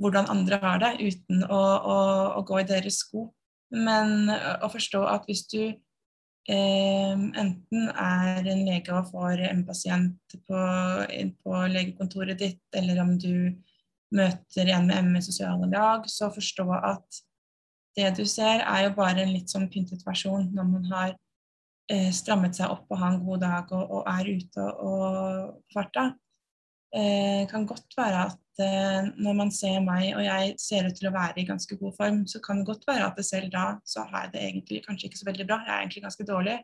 hvordan 0.03 0.29
andre 0.29 0.59
har 0.61 0.81
det, 0.83 0.93
uten 1.01 1.45
å, 1.49 1.57
å, 1.57 1.99
å 2.37 2.45
gå 2.49 2.61
i 2.61 2.69
deres 2.69 3.01
sko. 3.05 3.31
Men 3.73 4.29
å 4.31 4.69
forstå 4.71 5.03
at 5.09 5.25
hvis 5.29 5.47
du 5.51 5.63
eh, 5.65 7.15
enten 7.17 7.89
er 7.91 8.51
en 8.53 8.65
lege 8.69 8.93
og 8.95 9.09
får 9.13 9.47
en 9.49 9.65
pasient 9.69 10.37
på, 10.49 10.65
på 11.43 11.63
legekontoret 11.73 12.41
ditt, 12.41 12.63
eller 12.77 13.01
om 13.03 13.17
du 13.21 13.57
møter 14.17 14.71
en 14.71 14.87
med 14.89 15.09
ME 15.11 15.25
sosiale 15.25 15.69
lag, 15.73 16.07
så 16.09 16.31
forstå 16.33 16.69
at 16.77 17.23
det 17.97 18.11
du 18.19 18.25
ser, 18.29 18.63
er 18.63 18.87
jo 18.87 18.97
bare 18.97 19.25
en 19.25 19.33
litt 19.33 19.53
sånn 19.53 19.71
pyntet 19.73 20.05
versjon 20.07 20.51
når 20.55 20.69
man 20.69 20.87
har 20.91 21.15
eh, 21.93 22.11
strammet 22.15 22.59
seg 22.59 22.73
opp 22.73 22.91
og 22.91 23.01
har 23.01 23.15
en 23.15 23.25
god 23.25 23.43
dag 23.45 23.73
og, 23.77 23.99
og 23.99 24.11
er 24.13 24.31
ute 24.37 24.71
og 24.85 25.61
på 25.67 25.77
farta. 25.77 26.11
Eh, 26.97 27.45
kan 27.51 27.67
godt 27.69 27.97
være 27.99 28.21
at 28.29 28.63
eh, 28.63 29.09
når 29.21 29.35
man 29.37 29.51
ser 29.53 29.81
meg 29.85 30.15
og 30.15 30.23
jeg 30.25 30.55
ser 30.63 30.87
ut 30.87 30.97
til 30.97 31.11
å 31.11 31.15
være 31.17 31.43
i 31.43 31.49
ganske 31.49 31.77
god 31.81 31.97
form, 31.99 32.23
så 32.31 32.41
kan 32.45 32.61
det 32.61 32.69
godt 32.71 32.87
være 32.89 33.09
at 33.09 33.19
selv 33.27 33.51
da 33.53 33.67
så 33.85 34.07
har 34.11 34.27
jeg 34.27 34.35
det 34.37 34.45
egentlig 34.47 34.83
kanskje 34.87 35.11
ikke 35.11 35.21
så 35.21 35.29
veldig 35.29 35.49
bra. 35.49 35.59
Jeg 35.65 35.75
er 35.75 35.83
egentlig 35.85 36.05
ganske 36.07 36.29
dårlig. 36.29 36.57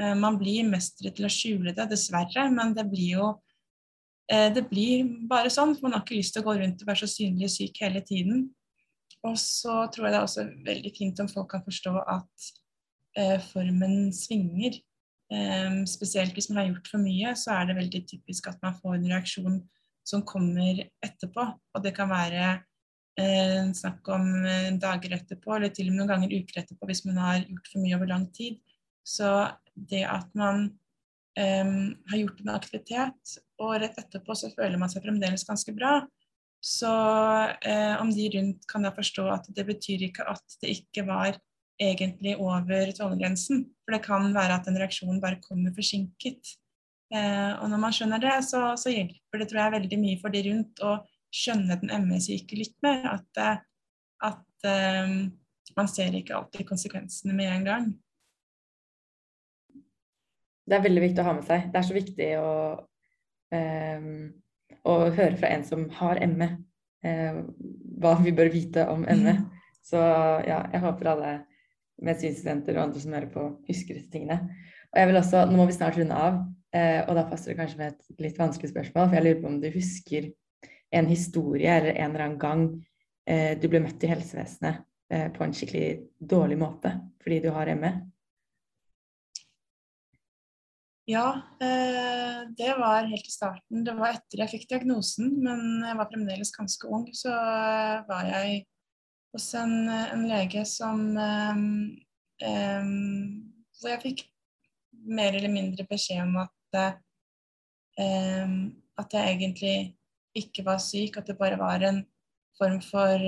Eh, 0.00 0.14
man 0.18 0.38
blir 0.40 0.68
mestere 0.68 1.14
til 1.16 1.26
å 1.28 1.32
skjule 1.32 1.74
det, 1.76 1.88
dessverre, 1.90 2.46
men 2.52 2.76
det 2.76 2.86
blir 2.90 3.16
jo 3.16 3.28
eh, 4.30 4.50
det 4.54 4.66
blir 4.70 5.08
bare 5.30 5.50
sånn, 5.52 5.74
for 5.76 5.88
man 5.88 5.98
har 5.98 6.04
ikke 6.04 6.20
lyst 6.20 6.36
til 6.36 6.44
å 6.44 6.50
gå 6.50 6.58
rundt 6.60 6.84
og 6.84 6.92
være 6.92 7.04
så 7.04 7.10
synlig 7.14 7.50
syk 7.56 7.82
hele 7.84 8.04
tiden. 8.06 8.50
Og 9.28 9.36
så 9.38 9.84
tror 9.92 10.08
jeg 10.08 10.14
det 10.14 10.18
er 10.18 10.26
også 10.26 10.46
veldig 10.66 10.92
fint 10.96 11.20
om 11.22 11.30
folk 11.30 11.52
kan 11.52 11.62
forstå 11.64 11.92
at 12.10 12.48
eh, 13.18 13.38
formen 13.52 14.10
svinger. 14.16 14.80
Eh, 15.32 15.78
spesielt 15.88 16.34
hvis 16.36 16.50
man 16.50 16.62
har 16.62 16.72
gjort 16.72 16.90
for 16.90 17.04
mye, 17.04 17.36
så 17.38 17.54
er 17.54 17.70
det 17.70 17.78
veldig 17.78 18.02
typisk 18.10 18.50
at 18.50 18.60
man 18.64 18.76
får 18.80 18.98
en 18.98 19.08
reaksjon 19.14 19.62
som 20.06 20.26
kommer 20.26 20.82
etterpå. 21.04 21.46
Og 21.74 21.84
det 21.84 21.94
kan 21.96 22.10
være 22.10 22.44
eh, 23.20 23.70
snakk 23.78 24.10
om 24.10 24.28
eh, 24.42 24.72
dager 24.82 25.16
etterpå, 25.20 25.54
eller 25.56 25.72
til 25.74 25.88
og 25.88 25.94
med 25.94 26.02
noen 26.02 26.14
ganger 26.16 26.36
uker 26.40 26.62
etterpå 26.64 26.90
hvis 26.90 27.04
man 27.06 27.22
har 27.22 27.42
gjort 27.44 27.72
for 27.72 27.84
mye 27.84 27.98
over 27.98 28.10
lang 28.10 28.26
tid. 28.34 28.58
Så 29.06 29.28
det 29.74 30.04
at 30.06 30.28
man 30.38 30.68
um, 31.38 31.78
har 32.10 32.20
gjort 32.20 32.42
en 32.42 32.52
aktivitet, 32.54 33.36
og 33.62 33.78
rett 33.82 33.98
etterpå 33.98 34.36
så 34.38 34.50
føler 34.54 34.78
man 34.78 34.92
seg 34.92 35.02
fremdeles 35.02 35.46
ganske 35.48 35.74
bra, 35.74 36.02
så 36.62 36.92
eh, 37.66 37.94
om 38.00 38.10
de 38.14 38.28
rundt 38.36 38.66
kan 38.70 38.84
da 38.86 38.92
forstå 38.94 39.24
at 39.34 39.48
det 39.56 39.64
betyr 39.66 40.06
ikke 40.08 40.26
at 40.30 40.58
det 40.62 40.76
ikke 40.76 41.04
var 41.08 41.38
egentlig 41.82 42.36
over 42.38 42.92
tålegrensen. 42.94 43.64
For 43.82 43.96
det 43.96 44.04
kan 44.04 44.28
være 44.34 44.60
at 44.60 44.68
en 44.70 44.78
reaksjon 44.78 45.20
bare 45.22 45.40
kommer 45.42 45.74
forsinket. 45.74 46.54
Eh, 47.12 47.52
og 47.58 47.66
når 47.72 47.82
man 47.82 47.96
skjønner 47.96 48.22
det, 48.22 48.36
så, 48.46 48.76
så, 48.78 48.92
hjelper 48.94 49.42
det 49.42 49.50
tror 49.50 49.64
jeg 49.64 49.76
veldig 49.76 49.98
mye 50.04 50.20
for 50.22 50.34
de 50.34 50.44
rundt 50.46 50.84
å 50.86 50.94
skjønne 51.34 51.80
den 51.82 52.06
ME-syke 52.06 52.60
litt 52.60 52.78
mer. 52.86 53.18
At, 53.18 53.42
at 54.30 54.70
eh, 54.70 55.18
man 55.74 55.90
ser 55.90 56.14
ikke 56.14 56.38
alltid 56.38 56.68
konsekvensene 56.68 57.34
med 57.36 57.50
en 57.50 57.68
gang 57.68 57.92
det 60.68 60.78
er 60.78 60.84
veldig 60.86 61.02
viktig 61.02 61.22
å 61.22 61.26
ha 61.26 61.34
med 61.36 61.46
seg. 61.46 61.68
Det 61.72 61.78
er 61.80 61.86
så 61.86 61.96
viktig 61.96 62.28
å, 62.38 62.50
eh, 63.52 64.04
å 64.88 64.98
høre 65.14 65.36
fra 65.38 65.52
en 65.54 65.64
som 65.66 65.86
har 65.98 66.20
ME, 66.26 66.48
eh, 67.06 67.40
hva 68.02 68.16
vi 68.22 68.34
bør 68.34 68.50
vite 68.52 68.86
om 68.90 69.04
ME. 69.06 69.36
Mm. 69.38 69.48
Så 69.82 69.98
ja, 70.46 70.62
jeg 70.72 70.82
håper 70.82 71.10
alle 71.12 71.32
medisinstudenter 72.02 72.76
og 72.76 72.86
andre 72.86 73.02
som 73.02 73.14
hører 73.14 73.30
på, 73.32 73.48
husker 73.68 73.98
disse 73.98 74.10
tingene. 74.12 74.38
Og 74.92 75.00
jeg 75.00 75.08
vil 75.08 75.20
også, 75.22 75.44
Nå 75.48 75.58
må 75.58 75.66
vi 75.68 75.76
snart 75.76 75.98
runde 75.98 76.18
av, 76.18 76.38
eh, 76.74 77.00
og 77.06 77.16
da 77.18 77.26
passer 77.30 77.52
det 77.52 77.58
kanskje 77.60 77.80
med 77.80 77.94
et 77.94 78.22
litt 78.26 78.38
vanskelig 78.38 78.72
spørsmål. 78.72 79.08
For 79.08 79.18
jeg 79.18 79.26
lurer 79.26 79.42
på 79.42 79.50
om 79.50 79.60
du 79.62 79.68
husker 79.72 80.30
en 80.92 81.08
historie 81.08 81.76
eller 81.78 81.96
en 81.96 82.10
eller 82.10 82.26
annen 82.26 82.40
gang 82.40 82.64
eh, 83.26 83.58
du 83.58 83.68
ble 83.72 83.80
møtt 83.84 84.02
i 84.04 84.10
helsevesenet 84.10 84.82
eh, 85.12 85.28
på 85.32 85.44
en 85.44 85.54
skikkelig 85.56 85.86
dårlig 86.18 86.58
måte 86.60 86.96
fordi 87.22 87.40
du 87.44 87.52
har 87.54 87.70
ME? 87.78 87.92
Ja, 91.04 91.42
eh, 91.60 92.48
det 92.56 92.74
var 92.78 93.04
helt 93.04 93.26
i 93.26 93.30
starten. 93.30 93.82
Det 93.84 93.94
var 93.98 94.14
etter 94.14 94.44
jeg 94.44 94.52
fikk 94.52 94.68
diagnosen, 94.70 95.32
men 95.42 95.82
jeg 95.82 95.98
var 95.98 96.10
fremdeles 96.12 96.52
ganske 96.54 96.86
ung. 96.86 97.08
Så 97.16 97.32
eh, 97.32 98.04
var 98.06 98.28
jeg 98.30 98.60
hos 99.34 99.48
en, 99.58 99.74
en 99.90 100.26
lege 100.28 100.62
som 100.68 101.00
eh, 101.18 101.56
Hvor 103.80 103.90
jeg 103.90 104.02
fikk 104.04 104.22
mer 105.02 105.34
eller 105.34 105.50
mindre 105.50 105.86
beskjed 105.88 106.22
om 106.22 106.36
at 106.44 106.52
at 107.92 109.12
jeg 109.12 109.34
egentlig 109.34 109.72
ikke 110.38 110.62
var 110.64 110.78
syk, 110.80 111.18
at 111.18 111.26
det 111.28 111.36
bare 111.36 111.58
var 111.60 111.82
en 111.84 111.98
form 112.56 112.78
for 112.80 113.20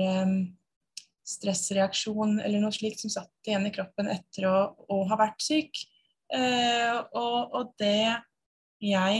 stressreaksjon 1.29 2.39
eller 2.39 2.63
noe 2.63 2.73
slikt 2.73 3.03
som 3.03 3.13
satt 3.13 3.45
igjen 3.45 3.67
i 3.69 3.73
kroppen 3.75 4.09
etter 4.09 4.47
å, 4.49 4.55
å 4.89 5.03
ha 5.11 5.19
vært 5.21 5.45
syk. 5.45 5.83
Uh, 6.35 6.97
og, 7.15 7.53
og, 7.55 7.71
det 7.79 8.11
jeg 8.83 9.19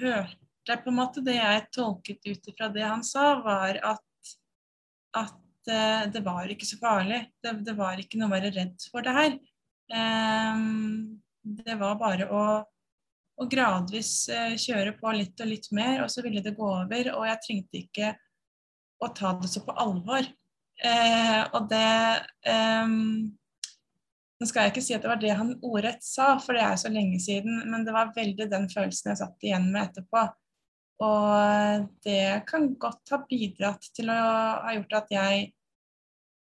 hørte, 0.00 0.76
på 0.82 0.90
en 0.90 0.96
måte, 0.96 1.22
det 1.22 1.36
jeg 1.36 1.66
tolket 1.74 2.26
ut 2.26 2.48
ifra 2.50 2.70
det 2.74 2.82
han 2.82 3.04
sa, 3.06 3.36
var 3.44 3.78
at, 3.92 4.32
at 5.14 5.70
uh, 5.70 6.04
det 6.10 6.24
var 6.26 6.50
ikke 6.50 6.66
så 6.66 6.78
farlig. 6.80 7.20
Det, 7.38 7.54
det, 7.66 7.76
var 7.78 8.00
ikke 8.02 8.18
noe 8.18 8.32
å 8.32 8.34
være 8.34 8.54
redd 8.56 8.88
for 8.90 9.06
det 9.06 9.14
her. 9.14 9.36
Um, 9.94 11.20
det 11.44 11.76
var 11.78 12.00
bare 12.00 12.26
å, 12.32 12.44
å 13.38 13.48
gradvis 13.50 14.26
kjøre 14.64 14.96
på 14.98 15.12
litt 15.14 15.38
og 15.44 15.52
litt 15.52 15.70
mer, 15.76 16.02
og 16.02 16.10
så 16.10 16.24
ville 16.24 16.42
det 16.42 16.56
gå 16.58 16.66
over. 16.66 17.12
Og 17.14 17.28
jeg 17.28 17.42
trengte 17.46 17.82
ikke 17.84 18.14
å 19.04 19.12
ta 19.14 19.36
det 19.38 19.52
så 19.52 19.62
på 19.62 19.74
alvor. 19.76 20.26
og 21.54 21.66
det 21.70 21.90
nå 24.44 24.50
skal 24.50 24.66
jeg 24.66 24.74
ikke 24.74 24.84
si 24.84 24.92
at 24.92 25.04
det 25.04 25.08
var 25.08 25.20
det 25.22 25.34
han 25.38 25.54
ordrett 25.64 26.04
sa, 26.04 26.34
for 26.42 26.56
det 26.56 26.64
er 26.66 26.76
så 26.80 26.90
lenge 26.92 27.16
siden, 27.22 27.62
men 27.72 27.86
det 27.86 27.94
var 27.96 28.12
veldig 28.16 28.46
den 28.52 28.66
følelsen 28.68 29.14
jeg 29.14 29.20
satt 29.22 29.46
igjen 29.46 29.70
med 29.72 29.88
etterpå. 29.88 30.24
Og 31.04 31.86
det 32.04 32.44
kan 32.48 32.68
godt 32.80 33.14
ha 33.14 33.22
bidratt 33.28 33.88
til 33.96 34.12
å 34.12 34.18
ha 34.66 34.74
gjort 34.76 34.98
at 35.00 35.14
jeg 35.16 35.48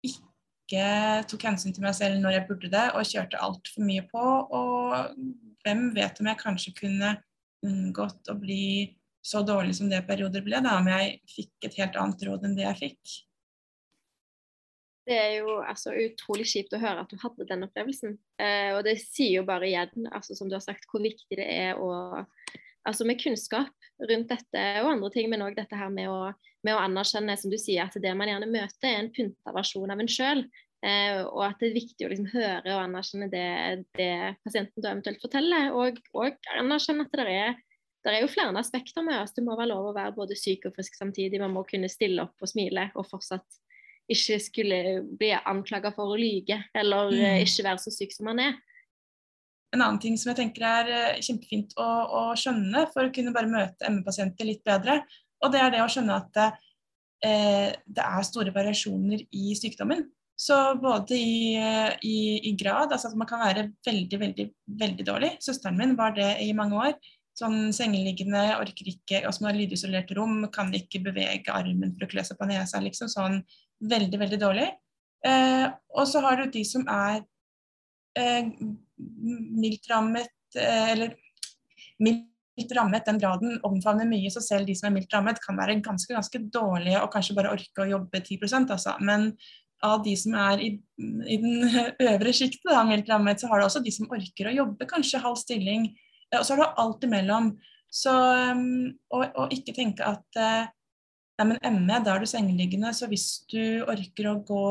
ikke 0.08 0.86
tok 1.28 1.48
hensyn 1.48 1.74
til 1.74 1.84
meg 1.84 1.96
selv 1.98 2.22
når 2.22 2.38
jeg 2.38 2.46
burde 2.48 2.70
det, 2.72 2.86
og 2.94 3.10
kjørte 3.10 3.42
altfor 3.44 3.88
mye 3.88 4.06
på. 4.08 4.24
Og 4.60 4.94
hvem 5.66 5.88
vet 5.96 6.22
om 6.22 6.30
jeg 6.30 6.42
kanskje 6.44 6.76
kunne 6.78 7.16
unngått 7.66 8.30
å 8.30 8.38
bli 8.38 8.64
så 9.24 9.42
dårlig 9.42 9.74
som 9.76 9.90
det 9.90 10.04
perioder 10.06 10.44
ble, 10.46 10.62
da 10.62 10.78
om 10.78 10.86
jeg 10.94 11.18
fikk 11.34 11.66
et 11.66 11.80
helt 11.82 11.98
annet 11.98 12.22
råd 12.28 12.46
enn 12.46 12.54
det 12.56 12.68
jeg 12.68 12.80
fikk. 12.84 13.18
Det 15.08 15.16
er 15.16 15.34
jo 15.38 15.58
altså, 15.62 15.94
utrolig 15.96 16.44
kjipt 16.50 16.74
å 16.76 16.80
høre 16.82 17.04
at 17.04 17.12
du 17.12 17.16
hadde 17.22 17.46
den 17.48 17.64
opplevelsen. 17.64 18.18
Eh, 18.42 18.74
og 18.76 18.82
det 18.84 18.98
sier 19.00 19.38
jo 19.38 19.46
bare 19.48 19.70
igjen, 19.70 20.08
altså, 20.12 20.36
som 20.36 20.50
du 20.50 20.56
har 20.58 20.64
sagt, 20.64 20.84
hvor 20.90 21.00
viktig 21.04 21.38
det 21.38 21.46
er 21.48 21.80
å 21.80 21.92
altså 22.88 23.04
med 23.04 23.20
kunnskap 23.20 23.88
rundt 24.08 24.30
dette 24.30 24.62
og 24.82 24.92
andre 24.94 25.10
ting, 25.12 25.28
men 25.28 25.42
òg 25.44 25.56
dette 25.58 25.76
her 25.76 25.90
med 25.92 26.08
å, 26.08 26.30
med 26.64 26.76
å, 26.76 26.80
anerkjenne, 26.86 27.36
som 27.40 27.52
du 27.52 27.58
sier, 27.60 27.84
at 27.84 27.96
det 28.00 28.14
man 28.16 28.30
gjerne 28.30 28.48
møter, 28.48 28.88
er 28.88 29.02
en 29.02 29.12
pynta 29.12 29.52
versjon 29.56 29.92
av 29.92 30.00
en 30.00 30.10
sjøl. 30.12 30.44
Eh, 30.86 31.20
og 31.26 31.42
at 31.42 31.58
det 31.60 31.70
er 31.70 31.78
viktig 31.80 32.06
å 32.06 32.10
liksom 32.12 32.28
høre 32.32 32.74
og 32.76 32.84
anerkjenne 32.84 33.26
det, 33.32 33.46
det 33.98 34.12
pasienten 34.46 34.84
da 34.84 34.92
eventuelt 34.94 35.24
forteller, 35.24 35.72
og, 35.74 35.98
og 36.14 36.52
anerkjenne 36.60 37.08
at 37.08 37.16
det 37.18 37.32
er 37.32 37.56
det 38.06 38.12
er 38.14 38.22
jo 38.22 38.30
flere 38.30 38.54
aspekter 38.56 39.02
med 39.04 39.18
oss. 39.20 39.34
Det 39.36 39.42
må 39.44 39.56
være 39.58 39.72
lov 39.72 39.90
å 39.90 39.96
være 39.96 40.14
både 40.16 40.36
syk 40.38 40.68
og 40.68 40.76
frisk 40.76 40.94
samtidig. 40.96 41.40
Man 41.42 41.52
må 41.52 41.64
kunne 41.68 41.90
stille 41.92 42.22
opp 42.22 42.44
og 42.44 42.48
smile 42.48 42.86
og 42.94 43.04
fortsatt 43.10 43.58
ikke 44.08 44.38
skulle 44.40 44.78
bli 45.20 45.32
anklaga 45.36 45.92
for 45.96 46.14
å 46.14 46.18
lyge, 46.18 46.62
eller 46.76 47.12
mm. 47.12 47.20
Eh, 47.28 47.42
ikke 47.44 47.66
være 47.68 47.82
så 47.82 47.92
syk 47.94 48.14
som 48.16 48.30
han 48.32 48.42
er. 48.46 48.58
En 49.74 49.82
annen 49.84 50.00
ting 50.00 50.16
som 50.16 50.32
jeg 50.32 50.40
tenker 50.40 50.64
er 50.64 50.92
eh, 50.94 51.22
kjempefint 51.24 51.74
å, 51.76 51.86
å 51.86 52.22
skjønne 52.38 52.86
for 52.94 53.08
å 53.08 53.14
kunne 53.14 53.34
bare 53.36 53.50
møte 53.52 53.92
ME-pasienter 53.92 54.48
litt 54.48 54.64
bedre, 54.66 55.02
og 55.44 55.52
det 55.52 55.60
er 55.62 55.74
det 55.74 55.82
å 55.84 55.90
skjønne 55.92 56.16
at 56.22 56.40
eh, 56.40 57.74
det 57.84 58.06
er 58.06 58.26
store 58.26 58.54
variasjoner 58.54 59.26
i 59.28 59.52
sykdommen. 59.58 60.08
Så 60.38 60.54
både 60.78 61.16
i, 61.18 61.56
eh, 61.58 61.92
i, 62.06 62.18
i, 62.48 62.54
grad, 62.56 62.92
altså 62.94 63.10
at 63.10 63.18
man 63.18 63.26
kan 63.26 63.42
være 63.42 63.68
veldig, 63.86 64.18
veldig, 64.20 64.44
veldig 64.80 65.06
dårlig. 65.06 65.32
Søsteren 65.42 65.78
min 65.80 65.96
var 65.98 66.14
det 66.14 66.30
i 66.44 66.52
mange 66.56 66.78
år. 66.78 66.94
Sånn 67.38 67.72
sengeliggende, 67.74 68.44
orker 68.58 68.90
ikke, 68.90 69.24
og 69.26 69.34
som 69.34 69.48
har 69.48 69.58
lydisolert 69.58 70.10
rom, 70.14 70.44
kan 70.54 70.70
ikke 70.74 71.02
bevege 71.04 71.54
armen 71.54 71.92
for 71.94 72.06
å 72.06 72.10
klø 72.10 72.24
seg 72.26 72.38
på 72.38 72.48
nesa. 72.50 72.80
liksom 72.82 73.10
sånn 73.10 73.42
veldig, 73.80 74.18
veldig 74.20 74.40
dårlig. 74.40 74.68
Eh, 75.26 75.66
og 75.98 76.08
så 76.08 76.22
har 76.24 76.38
du 76.38 76.50
de 76.52 76.64
som 76.66 76.84
er 76.90 77.22
eh, 78.18 78.50
mildt 78.98 79.88
rammet, 79.90 80.34
eh, 80.56 80.90
eller 80.94 81.14
mildt 82.02 82.74
rammet, 82.76 83.06
den 83.06 83.20
graden 83.22 83.58
omfavner 83.66 84.06
mye, 84.08 84.30
så 84.30 84.42
selv 84.42 84.68
de 84.68 84.76
som 84.78 84.90
er 84.90 84.98
mildt 84.98 85.14
rammet, 85.14 85.40
kan 85.42 85.58
være 85.58 85.78
ganske 85.84 86.14
ganske 86.14 86.42
dårlige 86.54 87.02
og 87.02 87.10
kanskje 87.14 87.38
bare 87.38 87.54
orke 87.54 87.84
å 87.84 87.90
jobbe 87.90 88.22
10% 88.22 88.74
altså. 88.74 88.94
Men 89.02 89.32
av 89.86 90.02
de 90.02 90.14
som 90.18 90.34
er 90.34 90.62
i, 90.62 90.70
i 90.98 91.38
den 91.42 91.66
øvre 92.12 92.34
sjiktet, 92.34 92.70
mildt 92.88 93.10
rammet, 93.10 93.40
så 93.40 93.50
har 93.50 93.60
du 93.60 93.68
også 93.68 93.82
de 93.84 93.94
som 93.94 94.10
orker 94.14 94.50
å 94.50 94.56
jobbe 94.62 94.90
kanskje 94.90 95.22
halv 95.22 95.38
stilling. 95.38 95.90
Og 96.34 96.44
så 96.44 96.54
har 96.54 96.64
du 96.64 96.82
alt 96.82 97.06
imellom. 97.06 97.52
Så, 97.88 98.12
um, 98.12 98.90
og, 99.14 99.22
og, 99.32 99.52
ikke 99.54 99.72
tenke 99.72 100.04
at 100.04 100.36
uh, 100.36 100.66
Nei, 101.38 101.46
men 101.52 101.84
ME, 101.84 102.00
da 102.02 102.16
er 102.16 102.24
du 102.24 102.26
sengeliggende, 102.26 102.90
så 102.96 103.06
hvis 103.10 103.44
du 103.50 103.84
orker 103.86 104.26
å 104.26 104.40
gå 104.46 104.64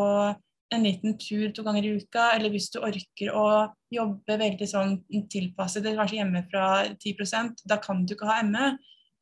en 0.75 0.83
liten 0.83 1.15
tur 1.19 1.47
to 1.55 1.63
ganger 1.63 1.85
i 1.87 1.93
uka, 2.01 2.33
eller 2.35 2.51
hvis 2.51 2.67
du 2.73 2.81
orker 2.83 3.31
å 3.31 3.47
jobbe 3.93 4.35
veldig 4.41 4.67
sånn 4.67 4.97
tilpasset, 5.31 5.87
kanskje 5.95 6.19
hjemme 6.19 6.43
fra 6.51 6.67
10% 6.91 7.63
da 7.71 7.79
kan 7.83 8.03
du 8.03 8.17
ikke 8.17 8.27
ha 8.27 8.41
ME. 8.43 8.73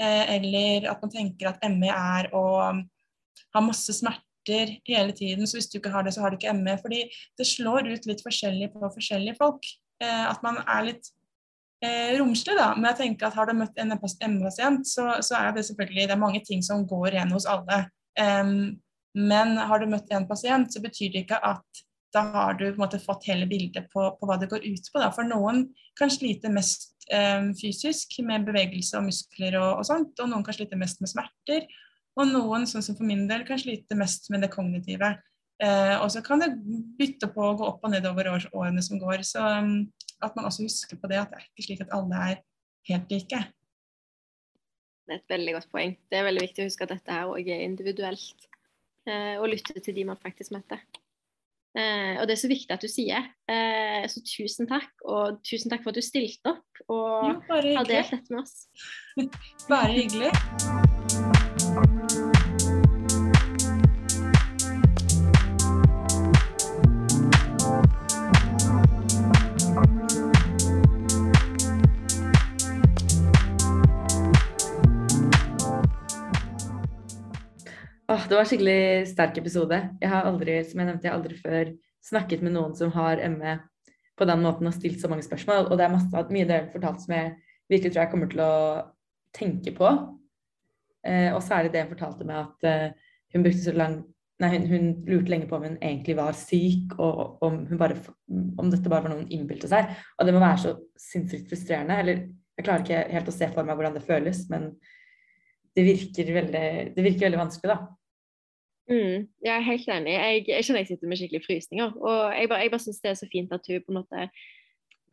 Eh, 0.01 0.23
eller 0.35 0.89
at 0.91 1.03
man 1.05 1.13
tenker 1.13 1.51
at 1.51 1.61
ME 1.71 1.91
er 1.93 2.31
å 2.35 2.45
ha 2.73 3.61
masse 3.63 3.93
smerter 3.95 4.73
hele 4.89 5.13
tiden, 5.15 5.45
så 5.45 5.59
hvis 5.59 5.69
du 5.69 5.77
ikke 5.77 5.93
har 5.93 6.07
det, 6.07 6.15
så 6.15 6.25
har 6.25 6.33
du 6.33 6.39
ikke 6.39 6.55
ME. 6.57 6.79
Fordi 6.81 7.03
det 7.37 7.47
slår 7.47 7.91
ut 7.93 8.09
litt 8.09 8.25
forskjellig 8.25 8.73
på 8.73 8.89
forskjellige 8.97 9.37
folk. 9.37 9.69
Eh, 10.01 10.25
at 10.25 10.41
man 10.43 10.63
er 10.65 10.89
litt 10.89 11.13
eh, 11.83 12.15
romslig, 12.19 12.55
da. 12.57 12.71
Men 12.77 12.91
jeg 12.91 13.01
tenker 13.01 13.27
at 13.27 13.37
har 13.39 13.49
du 13.49 13.57
møtt 13.57 13.77
en 13.81 13.93
ME-pasient, 13.95 14.87
så, 14.87 15.09
så, 15.25 15.39
er 15.39 15.55
det 15.55 15.65
selvfølgelig 15.67 16.07
det 16.07 16.15
er 16.15 16.21
mange 16.21 16.43
ting 16.45 16.63
som 16.65 16.85
går 16.87 17.15
igjen 17.15 17.33
hos 17.35 17.47
alle. 17.49 17.85
Um, 18.19 18.77
men 19.15 19.57
har 19.57 19.79
du 19.79 19.89
møtt 19.91 20.11
en 20.11 20.27
pasient, 20.27 20.71
så 20.71 20.81
betyr 20.83 21.13
det 21.13 21.25
ikke 21.25 21.39
at 21.43 21.85
da 22.15 22.23
har 22.31 22.55
du 22.59 22.67
måte 22.79 22.99
fått 23.01 23.27
hele 23.27 23.47
bildet 23.47 23.89
på, 23.91 24.05
på 24.15 24.27
hva 24.27 24.37
det 24.39 24.49
går 24.51 24.63
ut 24.63 24.91
på. 24.91 25.01
Da. 25.01 25.09
For 25.15 25.27
noen 25.27 25.65
kan 25.99 26.11
slite 26.11 26.51
mest 26.51 26.93
um, 27.11 27.51
fysisk, 27.59 28.17
med 28.23 28.47
bevegelse 28.47 28.99
og 28.99 29.09
muskler 29.09 29.57
og, 29.59 29.81
og, 29.81 29.85
sånt. 29.87 30.15
Og 30.23 30.31
noen 30.31 30.45
kan 30.45 30.55
slite 30.55 30.79
mest 30.79 31.03
med 31.03 31.11
smerter. 31.11 31.67
Og 32.15 32.29
noen, 32.31 32.67
sånn 32.69 32.85
som 32.85 32.95
for 32.95 33.07
min 33.07 33.25
del, 33.27 33.43
kan 33.47 33.59
slite 33.59 33.97
mest 33.99 34.29
med 34.31 34.45
det 34.45 34.51
kognitive. 34.53 35.15
Uh, 35.63 35.95
og 36.03 36.09
så 36.11 36.23
kan 36.23 36.43
det 36.43 36.53
bytte 36.99 37.29
på 37.31 37.43
å 37.43 37.55
gå 37.59 37.67
opp 37.67 37.83
og 37.87 37.91
ned 37.91 38.07
over 38.07 38.31
årene 38.35 38.83
som 38.83 38.99
går. 39.01 39.23
Så 39.27 39.43
at 40.23 40.35
man 40.35 40.47
også 40.47 40.65
husker 40.65 40.99
på 40.99 41.09
det, 41.11 41.19
at 41.21 41.31
det 41.31 41.39
er 41.39 41.47
ikke 41.49 41.67
slik 41.67 41.85
at 41.85 41.93
alle 41.95 42.15
er 42.31 42.43
helt 42.89 43.11
like. 43.11 43.39
Det 45.05 45.13
er 45.13 45.21
et 45.21 45.29
veldig 45.29 45.53
godt 45.59 45.71
poeng. 45.71 45.97
Det 46.09 46.17
er 46.17 46.27
veldig 46.27 46.45
viktig 46.47 46.63
å 46.63 46.69
huske 46.69 46.85
at 46.85 46.93
dette 46.95 47.13
her 47.13 47.29
òg 47.29 47.49
er 47.49 47.65
individuelt. 47.65 48.47
Eh, 49.05 49.35
og 49.37 49.51
lytte 49.51 49.77
til 49.85 49.93
de 49.97 50.05
man 50.07 50.21
faktisk 50.21 50.55
møter. 50.55 50.81
Eh, 51.77 52.15
og 52.17 52.25
det 52.25 52.33
er 52.37 52.41
så 52.41 52.49
viktig 52.49 52.73
at 52.73 52.81
du 52.81 52.89
sier. 52.89 53.27
Eh, 53.51 54.05
så 54.09 54.23
tusen 54.25 54.69
takk. 54.69 54.89
Og 55.05 55.41
tusen 55.45 55.69
takk 55.73 55.83
for 55.85 55.93
at 55.93 55.99
du 55.99 56.05
stilte 56.05 56.55
opp 56.55 56.85
og 56.87 57.29
jo, 57.29 57.35
har 57.51 57.61
delt 57.91 58.15
dette 58.15 58.31
med 58.31 58.41
oss. 58.41 58.55
bare 59.71 59.93
hyggelig. 59.93 60.31
Åh, 78.07 78.27
det 78.29 78.35
var 78.35 78.43
en 78.43 78.49
skikkelig 78.49 79.07
sterk 79.09 79.37
episode. 79.41 79.77
Jeg 79.97 80.09
har 80.11 80.27
aldri 80.29 80.59
som 80.61 80.77
jeg 80.77 80.89
nevnte, 80.91 81.07
jeg 81.07 81.11
har 81.11 81.17
aldri 81.17 81.37
før 81.41 81.71
snakket 82.05 82.43
med 82.45 82.53
noen 82.53 82.75
som 82.77 82.91
har 82.93 83.17
ME 83.33 83.55
på 84.15 84.27
den 84.29 84.43
måten 84.45 84.69
og 84.69 84.75
stilt 84.75 84.99
så 85.01 85.09
mange 85.09 85.25
spørsmål. 85.25 85.71
Og 85.71 85.79
det 85.79 85.87
er 85.87 85.93
masse, 85.95 86.25
mye 86.29 86.45
dere 86.45 86.67
har 86.67 86.73
fortalt 86.73 87.01
som 87.01 87.15
jeg 87.15 87.31
virkelig 87.71 87.95
tror 87.95 88.03
jeg 88.03 88.11
kommer 88.11 88.29
til 88.29 88.43
å 88.45 88.57
tenke 89.33 89.73
på. 89.73 89.89
Eh, 91.01 91.31
og 91.33 91.41
særlig 91.45 91.71
det 91.73 91.81
hun 91.81 91.95
fortalte 91.95 92.27
meg 92.29 92.43
at 92.43 92.67
eh, 92.69 93.15
hun 93.33 93.47
brukte 93.47 93.65
så 93.65 93.73
lang 93.77 94.03
Nei, 94.43 94.49
hun, 94.51 94.65
hun, 94.67 94.87
lurte 95.07 95.31
lenge 95.31 95.45
på 95.47 95.55
om 95.55 95.63
hun 95.63 95.77
egentlig 95.79 96.17
var 96.17 96.35
syk, 96.35 96.97
og 96.99 97.37
om, 97.47 97.61
bare, 97.79 97.95
om 98.59 98.67
dette 98.67 98.91
bare 98.91 99.05
var 99.05 99.13
noe 99.13 99.21
hun 99.21 99.29
innbilte 99.31 99.69
seg. 99.71 99.93
Og 100.19 100.27
det 100.27 100.33
må 100.35 100.41
være 100.43 100.57
så 100.59 100.73
sinnssykt 100.99 101.47
frustrerende. 101.47 101.95
Eller 102.03 102.19
jeg 102.59 102.65
klarer 102.67 102.83
ikke 102.83 103.13
helt 103.13 103.31
å 103.31 103.35
se 103.37 103.47
for 103.53 103.63
meg 103.63 103.79
hvordan 103.79 103.95
det 103.95 104.03
føles, 104.03 104.41
men 104.51 104.73
det 105.75 105.85
virker 105.85 106.33
veldig, 106.35 106.65
det 106.95 107.03
virker 107.05 107.27
veldig 107.27 107.41
vanskelig, 107.41 107.75
da. 107.75 107.95
Mm, 108.85 109.25
jeg 109.41 109.49
er 109.49 109.65
helt 109.65 109.87
enig. 109.89 110.11
Jeg, 110.13 110.43
jeg 110.51 110.65
kjenner 110.67 110.83
jeg 110.83 110.91
sitter 110.91 111.09
med 111.09 111.19
skikkelig 111.19 111.45
frysninger. 111.45 111.95
Og 111.97 112.19
jeg 112.37 112.51
bare, 112.51 112.61
jeg 112.65 112.73
bare 112.75 112.83
syns 112.83 113.01
det 113.01 113.11
er 113.11 113.17
så 113.17 113.29
fint 113.31 113.55
at 113.55 113.65
hun 113.69 113.81
på 113.81 113.93
en 113.93 113.99
måte 114.03 114.27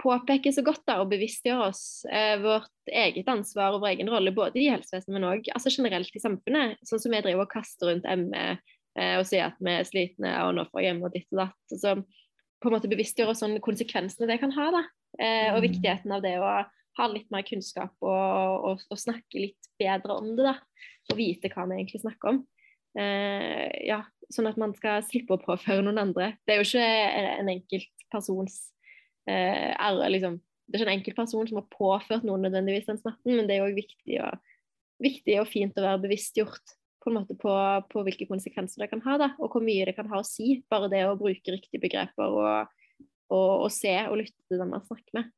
påpeker 0.02 0.54
så 0.54 0.64
godt 0.66 0.82
da, 0.88 0.98
og 1.02 1.10
bevisstgjør 1.12 1.64
oss 1.68 1.82
eh, 2.10 2.34
vårt 2.42 2.90
eget 2.90 3.28
ansvar 3.30 3.76
og 3.76 3.84
vår 3.84 3.92
egen 3.94 4.10
rolle, 4.10 4.32
både 4.34 4.58
i 4.60 4.70
helsevesenet, 4.72 5.14
men 5.14 5.28
òg 5.28 5.50
altså 5.54 5.70
generelt 5.72 6.16
i 6.16 6.22
samfunnet. 6.22 6.80
Sånn 6.88 7.02
som 7.02 7.14
vi 7.14 7.22
driver 7.22 7.46
og 7.46 7.52
kaster 7.52 7.92
rundt 7.92 8.08
ME 8.24 8.46
eh, 8.56 9.14
og 9.20 9.26
sier 9.28 9.50
at 9.50 9.60
vi 9.62 9.76
er 9.76 9.88
slitne 9.88 10.34
og 10.46 10.56
nå 10.58 10.66
får 10.72 10.88
hjemme 10.88 11.08
og 11.08 11.14
ditt 11.14 11.28
og 11.32 11.44
datt. 11.44 11.76
Så 11.76 11.96
på 12.62 12.70
en 12.70 12.76
måte 12.76 12.90
bevisstgjør 12.90 13.32
oss 13.32 13.42
sånn 13.44 13.58
konsekvensene 13.62 14.28
det 14.30 14.40
kan 14.42 14.54
ha, 14.56 14.68
da. 14.74 14.82
Eh, 15.20 15.48
og 15.52 15.60
mm. 15.60 15.66
viktigheten 15.68 16.16
av 16.16 16.24
det 16.24 16.36
å 16.40 16.52
ha 16.98 17.08
litt 17.08 17.30
mer 17.32 17.44
kunnskap 17.46 17.94
og, 18.04 18.66
og, 18.68 18.84
og, 18.90 18.98
snakke 19.00 19.40
litt 19.40 19.70
bedre 19.80 20.18
om 20.20 20.32
det, 20.36 20.50
da. 20.50 20.56
Og 21.10 21.18
vite 21.18 21.50
hva 21.52 21.66
vi 21.68 21.78
egentlig 21.78 22.02
snakker 22.02 22.34
om. 22.34 22.42
Eh, 22.98 23.68
ja, 23.88 24.02
sånn 24.32 24.50
at 24.50 24.60
man 24.60 24.74
skal 24.76 25.04
slippe 25.06 25.38
å 25.38 25.42
påføre 25.42 25.84
noen 25.84 26.02
andre. 26.02 26.34
Det 26.44 26.54
er 26.54 26.60
jo 26.60 26.68
ikke 26.68 26.86
en 27.40 27.52
enkelt 27.52 28.06
persons 28.12 28.58
eh, 29.30 29.72
liksom. 30.12 30.40
Det 30.68 30.78
er 30.78 30.84
ikke 30.84 30.88
en 30.88 30.98
enkelt 30.98 31.18
person 31.18 31.48
som 31.48 31.58
har 31.58 31.72
påført 31.72 32.24
noen 32.24 32.44
nødvendigvis 32.46 32.86
den 32.88 33.00
smerten, 33.00 33.34
men 33.34 33.48
det 33.48 33.58
er 33.58 33.66
jo 33.66 33.76
viktig 33.76 34.20
viktig 35.02 35.38
og 35.40 35.50
fint 35.50 35.78
å 35.78 35.84
være 35.84 36.04
bevisstgjort 36.06 36.76
på 37.02 37.10
en 37.10 37.18
måte 37.18 37.34
på, 37.38 37.52
på, 37.90 38.04
hvilke 38.06 38.28
konsekvenser 38.30 38.84
det 38.84 38.90
kan 38.92 39.02
ha, 39.06 39.16
da, 39.18 39.28
og 39.42 39.50
hvor 39.50 39.64
mye 39.64 39.88
det 39.88 39.96
kan 39.96 40.10
ha 40.12 40.20
å 40.20 40.26
si. 40.26 40.60
Bare 40.70 40.90
det 40.92 41.02
å 41.08 41.18
bruke 41.18 41.54
riktige 41.54 41.82
begreper 41.82 42.36
og, 42.38 42.74
og, 43.32 43.64
og 43.66 43.70
se 43.74 43.94
og 44.06 44.20
lytte 44.20 44.38
til 44.46 44.62
dem 44.62 44.70
man 44.74 44.84
snakker 44.86 45.18
med. 45.18 45.32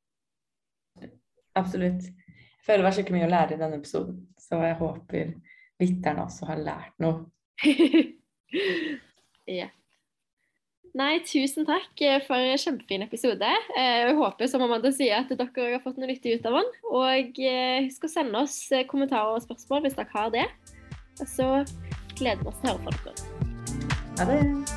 Absolutt. 1.59 2.11
Jeg 2.11 2.67
føler 2.67 2.83
det 2.83 2.88
var 2.88 2.97
skikkelig 2.97 3.19
mye 3.19 3.29
å 3.29 3.33
lære 3.35 3.57
i 3.57 3.61
denne 3.61 3.79
episoden, 3.81 4.21
så 4.40 4.61
jeg 4.64 4.79
håper 4.81 5.33
lytterne 5.83 6.25
også 6.25 6.49
har 6.49 6.61
lært 6.64 6.95
noe 7.03 7.27
ja. 9.61 9.69
Nei, 10.95 11.14
tusen 11.27 11.67
takk 11.67 12.03
eh, 12.07 12.21
for 12.23 12.38
en 12.38 12.61
kjempefin 12.61 13.03
episode. 13.03 13.49
Eh, 13.75 14.05
jeg 14.05 14.14
håper 14.19 14.51
som 14.51 14.62
Amanda 14.62 14.93
sier, 14.95 15.25
at 15.25 15.33
dere 15.33 15.73
har 15.73 15.83
fått 15.83 15.99
noe 15.99 16.11
nyttig 16.11 16.37
ut 16.38 16.47
av 16.51 16.61
den. 16.61 16.71
Og 16.93 17.43
eh, 17.43 17.88
husk 17.88 18.07
å 18.07 18.12
sende 18.12 18.45
oss 18.47 18.61
kommentarer 18.90 19.35
og 19.35 19.43
spørsmål 19.47 19.88
hvis 19.88 19.99
dere 19.99 20.14
har 20.14 20.31
det. 20.35 20.47
Og 21.19 21.27
så 21.31 21.51
gleder 22.14 22.47
vi 22.47 22.51
oss 22.53 22.62
til 22.62 22.71
å 22.71 22.79
høre 22.79 23.03
fra 23.03 23.19
dere. 23.19 23.53
Ha 24.23 24.31
det. 24.31 24.74